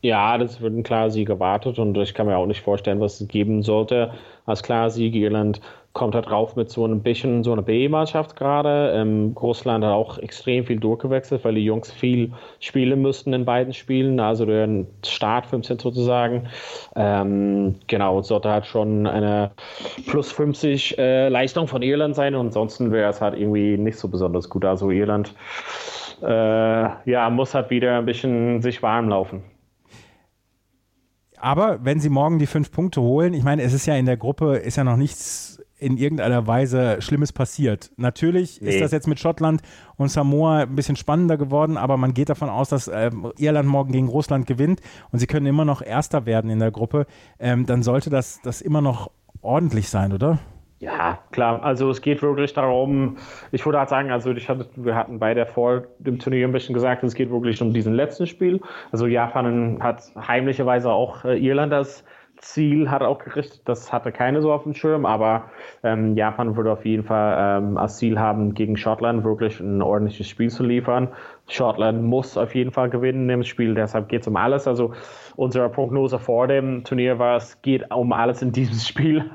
Ja, 0.06 0.38
das 0.38 0.62
wird 0.62 0.76
ein 0.76 0.84
klarer 0.84 1.10
Sieg 1.10 1.30
erwartet 1.30 1.80
und 1.80 1.98
ich 1.98 2.14
kann 2.14 2.28
mir 2.28 2.38
auch 2.38 2.46
nicht 2.46 2.62
vorstellen, 2.62 3.00
was 3.00 3.20
es 3.20 3.28
geben 3.28 3.64
sollte 3.64 4.12
als 4.46 4.62
klarer 4.62 4.92
Sieg. 4.92 5.16
Irland 5.16 5.62
kommt 5.94 6.14
da 6.14 6.22
drauf 6.22 6.56
mit 6.56 6.70
so 6.70 6.86
ein 6.86 7.02
bisschen 7.02 7.44
so 7.44 7.54
einer 7.54 7.64
B-Mannschaft 7.64 8.36
gerade. 8.36 8.92
Ähm, 8.94 9.36
Russland 9.42 9.84
hat 9.84 9.94
auch 9.94 10.20
extrem 10.20 10.64
viel 10.64 10.80
durchgewechselt, 10.80 11.44
weil 11.44 11.56
die 11.56 11.66
Jungs 11.66 11.92
viel 11.92 12.32
spielen 12.60 13.02
mussten 13.02 13.34
in 13.34 13.46
beiden 13.46 13.74
Spielen, 13.74 14.20
also 14.20 14.46
der 14.46 14.86
Start 15.04 15.48
15 15.48 15.80
sozusagen. 15.80 16.50
Ähm, 16.96 17.74
genau, 17.88 18.20
es 18.20 18.28
sollte 18.28 18.52
halt 18.52 18.68
schon 18.68 19.08
eine 19.08 19.50
plus 20.06 20.32
50 20.32 21.00
äh, 21.00 21.30
Leistung 21.30 21.68
von 21.68 21.82
Irland 21.82 22.14
sein 22.14 22.36
und 22.36 22.46
ansonsten 22.46 22.92
wäre 22.92 23.10
es 23.10 23.22
halt 23.22 23.36
irgendwie 23.40 23.76
nicht 23.76 23.98
so 23.98 24.08
besonders 24.08 24.52
gut. 24.52 24.66
Also 24.66 24.92
Irland 24.92 25.34
äh, 26.22 27.10
ja, 27.10 27.28
muss 27.32 27.56
halt 27.56 27.72
wieder 27.72 27.98
ein 27.98 28.06
bisschen 28.06 28.62
sich 28.62 28.84
warm 28.84 29.10
laufen. 29.10 29.55
Aber 31.46 31.86
wenn 31.86 32.00
sie 32.00 32.10
morgen 32.10 32.40
die 32.40 32.48
fünf 32.48 32.72
Punkte 32.72 33.02
holen, 33.02 33.36
ich 33.36 33.44
meine, 33.44 33.62
es 33.62 33.72
ist 33.72 33.86
ja 33.86 33.96
in 33.96 34.08
der 34.08 34.18
Gruppe, 34.18 34.56
ist 34.56 34.78
ja 34.78 34.84
noch 34.84 34.98
nichts 34.98 35.62
in 35.78 35.96
irgendeiner 35.96 36.48
Weise 36.48 37.04
Schlimmes 37.04 37.34
passiert. 37.34 37.92
Natürlich 37.98 38.62
nee. 38.62 38.72
ist 38.72 38.82
das 38.82 38.92
jetzt 38.92 39.08
mit 39.08 39.20
Schottland 39.20 39.62
und 39.96 40.10
Samoa 40.10 40.62
ein 40.62 40.76
bisschen 40.76 40.96
spannender 40.96 41.38
geworden, 41.38 41.78
aber 41.78 41.98
man 41.98 42.16
geht 42.16 42.30
davon 42.30 42.50
aus, 42.50 42.70
dass 42.70 42.88
äh, 42.88 43.12
Irland 43.38 43.70
morgen 43.70 43.92
gegen 43.92 44.08
Russland 44.08 44.48
gewinnt 44.48 44.82
und 45.12 45.20
sie 45.20 45.28
können 45.28 45.46
immer 45.46 45.66
noch 45.66 45.84
Erster 45.84 46.26
werden 46.26 46.50
in 46.50 46.58
der 46.58 46.72
Gruppe. 46.72 47.06
Ähm, 47.38 47.68
dann 47.68 47.84
sollte 47.84 48.10
das, 48.10 48.42
das 48.42 48.62
immer 48.62 48.82
noch 48.82 49.12
ordentlich 49.44 49.90
sein, 49.90 50.14
oder? 50.14 50.40
Ja, 50.86 51.18
klar. 51.32 51.64
Also 51.64 51.90
es 51.90 52.00
geht 52.00 52.22
wirklich 52.22 52.54
darum, 52.54 53.18
ich 53.52 53.66
würde 53.66 53.80
halt 53.80 53.90
sagen, 53.90 54.12
also 54.12 54.30
ich 54.32 54.48
hatte, 54.48 54.68
wir 54.76 54.94
hatten 54.94 55.18
beide 55.18 55.48
vor 55.48 55.86
dem 55.98 56.20
Turnier 56.20 56.48
ein 56.48 56.52
bisschen 56.52 56.76
gesagt, 56.76 57.04
es 57.04 57.16
geht 57.16 57.32
wirklich 57.32 57.60
um 57.60 57.74
diesen 57.74 57.96
letzten 57.96 58.28
Spiel. 58.28 58.62
Also 58.92 59.08
Japan 59.08 59.80
hat 59.82 60.04
heimlicherweise 60.16 60.92
auch 60.92 61.26
äh, 61.26 61.40
Irland 61.40 61.74
als 61.74 62.04
Ziel 62.38 62.92
hat 62.92 63.02
auch 63.02 63.18
gerichtet, 63.18 63.62
das 63.66 63.92
hatte 63.92 64.12
keine 64.12 64.42
so 64.42 64.52
auf 64.52 64.64
dem 64.64 64.74
Schirm, 64.76 65.06
aber 65.06 65.50
ähm, 65.84 66.16
Japan 66.16 66.56
würde 66.56 66.74
auf 66.74 66.86
jeden 66.86 67.04
Fall 67.04 67.64
ähm, 67.64 67.78
als 67.78 67.98
Ziel 67.98 68.20
haben, 68.20 68.54
gegen 68.54 68.78
Schottland 68.78 69.24
wirklich 69.24 69.60
ein 69.62 69.82
ordentliches 69.82 70.28
Spiel 70.28 70.50
zu 70.50 70.64
liefern. 70.64 71.08
Schottland 71.48 72.04
muss 72.04 72.38
auf 72.38 72.54
jeden 72.54 72.72
Fall 72.72 72.90
gewinnen 72.90 73.30
im 73.30 73.44
Spiel, 73.44 73.74
deshalb 73.74 74.10
geht 74.10 74.22
es 74.22 74.28
um 74.28 74.36
alles. 74.36 74.68
Also 74.68 74.94
unsere 75.38 75.70
Prognose 75.70 76.20
vor 76.20 76.48
dem 76.48 76.84
Turnier 76.84 77.18
war, 77.18 77.38
es 77.38 77.60
geht 77.62 77.90
um 77.92 78.12
alles 78.12 78.42
in 78.42 78.52
diesem 78.52 78.78
Spiel. 78.80 79.26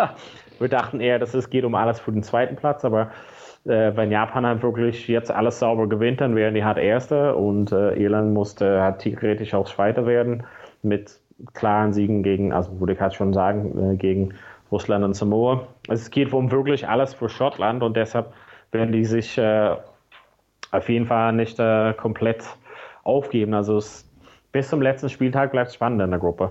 Wir 0.60 0.68
dachten 0.68 1.00
eher, 1.00 1.18
dass 1.18 1.34
es 1.34 1.50
geht 1.50 1.64
um 1.64 1.74
alles 1.74 1.98
für 1.98 2.12
den 2.12 2.22
zweiten 2.22 2.54
Platz, 2.54 2.84
aber 2.84 3.10
äh, 3.64 3.92
wenn 3.94 4.10
Japan 4.10 4.46
halt 4.46 4.62
wirklich 4.62 5.08
jetzt 5.08 5.30
alles 5.30 5.58
sauber 5.58 5.88
gewinnt, 5.88 6.20
dann 6.20 6.36
wären 6.36 6.54
die 6.54 6.64
halt 6.64 6.78
Erste 6.78 7.34
und 7.34 7.72
äh, 7.72 7.94
Irland 7.94 8.34
musste 8.34 8.82
halt 8.82 8.98
theoretisch 8.98 9.54
auch 9.54 9.68
Zweiter 9.68 10.06
werden 10.06 10.44
mit 10.82 11.18
klaren 11.54 11.92
Siegen 11.92 12.22
gegen, 12.22 12.52
also 12.52 12.78
würde 12.78 12.92
ich 12.92 13.00
halt 13.00 13.14
schon 13.14 13.32
sagen, 13.32 13.92
äh, 13.92 13.96
gegen 13.96 14.34
Russland 14.70 15.04
und 15.04 15.14
Samoa. 15.14 15.66
Es 15.88 16.10
geht 16.10 16.32
um 16.32 16.50
wirklich 16.50 16.86
alles 16.86 17.14
für 17.14 17.28
Schottland 17.28 17.82
und 17.82 17.96
deshalb 17.96 18.32
werden 18.70 18.92
die 18.92 19.04
sich 19.04 19.36
äh, 19.38 19.76
auf 20.70 20.88
jeden 20.88 21.06
Fall 21.06 21.32
nicht 21.32 21.58
äh, 21.58 21.92
komplett 21.94 22.44
aufgeben. 23.02 23.54
Also 23.54 23.78
es, 23.78 24.08
bis 24.52 24.68
zum 24.68 24.82
letzten 24.82 25.08
Spieltag 25.08 25.52
bleibt 25.52 25.68
es 25.68 25.74
spannend 25.74 26.02
in 26.02 26.10
der 26.10 26.20
Gruppe 26.20 26.50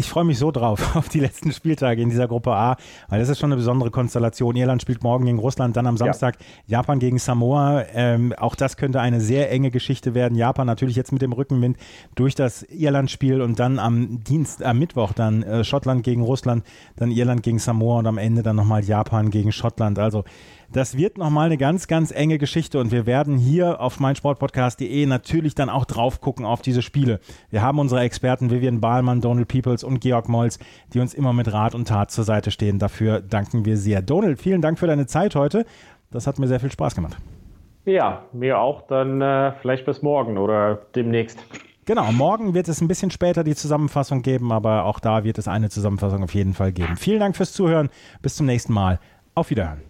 ich 0.00 0.08
freue 0.08 0.24
mich 0.24 0.38
so 0.38 0.50
drauf, 0.50 0.80
auf 0.96 1.08
die 1.08 1.20
letzten 1.20 1.52
Spieltage 1.52 2.02
in 2.02 2.08
dieser 2.08 2.26
Gruppe 2.26 2.52
A, 2.52 2.76
weil 3.08 3.20
das 3.20 3.28
ist 3.28 3.38
schon 3.38 3.50
eine 3.50 3.56
besondere 3.56 3.90
Konstellation. 3.90 4.56
Irland 4.56 4.82
spielt 4.82 5.02
morgen 5.02 5.26
gegen 5.26 5.38
Russland, 5.38 5.76
dann 5.76 5.86
am 5.86 5.96
Samstag 5.96 6.38
ja. 6.66 6.78
Japan 6.78 6.98
gegen 6.98 7.18
Samoa. 7.18 7.84
Ähm, 7.94 8.32
auch 8.32 8.54
das 8.54 8.76
könnte 8.76 9.00
eine 9.00 9.20
sehr 9.20 9.50
enge 9.50 9.70
Geschichte 9.70 10.14
werden. 10.14 10.36
Japan 10.36 10.66
natürlich 10.66 10.96
jetzt 10.96 11.12
mit 11.12 11.22
dem 11.22 11.32
Rückenwind 11.32 11.76
durch 12.14 12.34
das 12.34 12.62
Irland-Spiel 12.62 13.42
und 13.42 13.60
dann 13.60 13.78
am 13.78 14.24
Dienst, 14.24 14.64
am 14.64 14.78
Mittwoch 14.78 15.12
dann 15.12 15.42
äh, 15.42 15.64
Schottland 15.64 16.02
gegen 16.02 16.22
Russland, 16.22 16.64
dann 16.96 17.10
Irland 17.10 17.42
gegen 17.42 17.58
Samoa 17.58 17.98
und 17.98 18.06
am 18.06 18.18
Ende 18.18 18.42
dann 18.42 18.56
nochmal 18.56 18.82
Japan 18.82 19.30
gegen 19.30 19.52
Schottland. 19.52 19.98
Also 19.98 20.24
das 20.72 20.96
wird 20.96 21.18
nochmal 21.18 21.46
eine 21.46 21.56
ganz, 21.56 21.88
ganz 21.88 22.12
enge 22.12 22.38
Geschichte 22.38 22.78
und 22.78 22.92
wir 22.92 23.06
werden 23.06 23.38
hier 23.38 23.80
auf 23.80 23.98
meinsportpodcast.de 23.98 25.06
natürlich 25.06 25.54
dann 25.54 25.68
auch 25.68 25.84
drauf 25.84 26.20
gucken 26.20 26.44
auf 26.44 26.62
diese 26.62 26.82
Spiele. 26.82 27.20
Wir 27.50 27.62
haben 27.62 27.78
unsere 27.78 28.02
Experten 28.02 28.50
Vivian 28.50 28.80
Bahlmann, 28.80 29.20
Donald 29.20 29.48
Peoples 29.48 29.82
und 29.82 30.00
Georg 30.00 30.28
Molz, 30.28 30.58
die 30.92 31.00
uns 31.00 31.14
immer 31.14 31.32
mit 31.32 31.52
Rat 31.52 31.74
und 31.74 31.88
Tat 31.88 32.10
zur 32.10 32.24
Seite 32.24 32.50
stehen. 32.50 32.78
Dafür 32.78 33.20
danken 33.20 33.64
wir 33.64 33.76
sehr. 33.76 34.02
Donald, 34.02 34.40
vielen 34.40 34.62
Dank 34.62 34.78
für 34.78 34.86
deine 34.86 35.06
Zeit 35.06 35.34
heute. 35.34 35.66
Das 36.10 36.26
hat 36.26 36.38
mir 36.38 36.46
sehr 36.46 36.60
viel 36.60 36.70
Spaß 36.70 36.94
gemacht. 36.94 37.16
Ja, 37.84 38.24
mir 38.32 38.58
auch. 38.58 38.86
Dann 38.86 39.20
äh, 39.20 39.52
vielleicht 39.60 39.86
bis 39.86 40.02
morgen 40.02 40.38
oder 40.38 40.80
demnächst. 40.94 41.38
Genau, 41.86 42.12
morgen 42.12 42.54
wird 42.54 42.68
es 42.68 42.80
ein 42.80 42.88
bisschen 42.88 43.10
später 43.10 43.42
die 43.42 43.56
Zusammenfassung 43.56 44.22
geben, 44.22 44.52
aber 44.52 44.84
auch 44.84 45.00
da 45.00 45.24
wird 45.24 45.38
es 45.38 45.48
eine 45.48 45.70
Zusammenfassung 45.70 46.22
auf 46.22 46.34
jeden 46.34 46.54
Fall 46.54 46.70
geben. 46.72 46.96
Vielen 46.96 47.18
Dank 47.18 47.36
fürs 47.36 47.52
Zuhören. 47.52 47.88
Bis 48.22 48.36
zum 48.36 48.46
nächsten 48.46 48.72
Mal. 48.72 49.00
Auf 49.34 49.50
Wiederhören. 49.50 49.89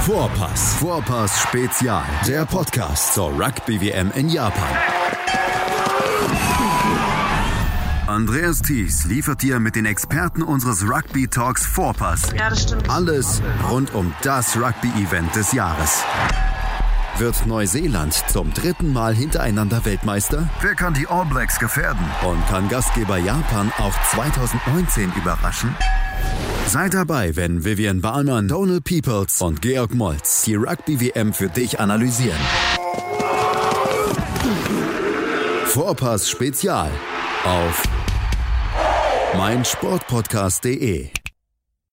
Vorpass. 0.00 0.74
Vorpass 0.74 1.42
Spezial. 1.42 2.04
Der 2.26 2.44
Podcast 2.44 3.14
zur 3.14 3.30
Rugby 3.30 3.80
WM 3.80 4.10
in 4.14 4.28
Japan. 4.28 4.76
Andreas 8.06 8.60
Thies 8.60 9.04
liefert 9.04 9.42
dir 9.42 9.58
mit 9.60 9.76
den 9.76 9.86
Experten 9.86 10.42
unseres 10.42 10.82
Rugby 10.82 11.28
Talks 11.28 11.64
Vorpass 11.64 12.30
ja, 12.36 12.50
alles 12.88 13.40
rund 13.70 13.94
um 13.94 14.12
das 14.22 14.56
Rugby-Event 14.56 15.34
des 15.34 15.52
Jahres. 15.52 16.02
Wird 17.18 17.46
Neuseeland 17.46 18.14
zum 18.30 18.52
dritten 18.54 18.92
Mal 18.92 19.14
hintereinander 19.14 19.84
Weltmeister? 19.84 20.48
Wer 20.60 20.74
kann 20.74 20.94
die 20.94 21.06
All 21.06 21.26
Blacks 21.26 21.58
gefährden? 21.58 22.04
Und 22.24 22.46
kann 22.48 22.68
Gastgeber 22.68 23.18
Japan 23.18 23.70
auch 23.78 23.94
2019 24.10 25.12
überraschen? 25.16 25.74
Seid 26.66 26.94
dabei, 26.94 27.36
wenn 27.36 27.64
Vivian 27.64 28.00
Bahlmann, 28.00 28.48
Donald 28.48 28.84
Peoples 28.84 29.42
und 29.42 29.60
Georg 29.60 29.94
Moltz 29.94 30.44
die 30.44 30.54
Rugby-WM 30.54 31.34
für 31.34 31.48
dich 31.48 31.78
analysieren. 31.80 32.40
Vorpass 35.66 36.30
Spezial 36.30 36.90
auf 37.44 37.82
meinsportpodcast.de 39.36 41.10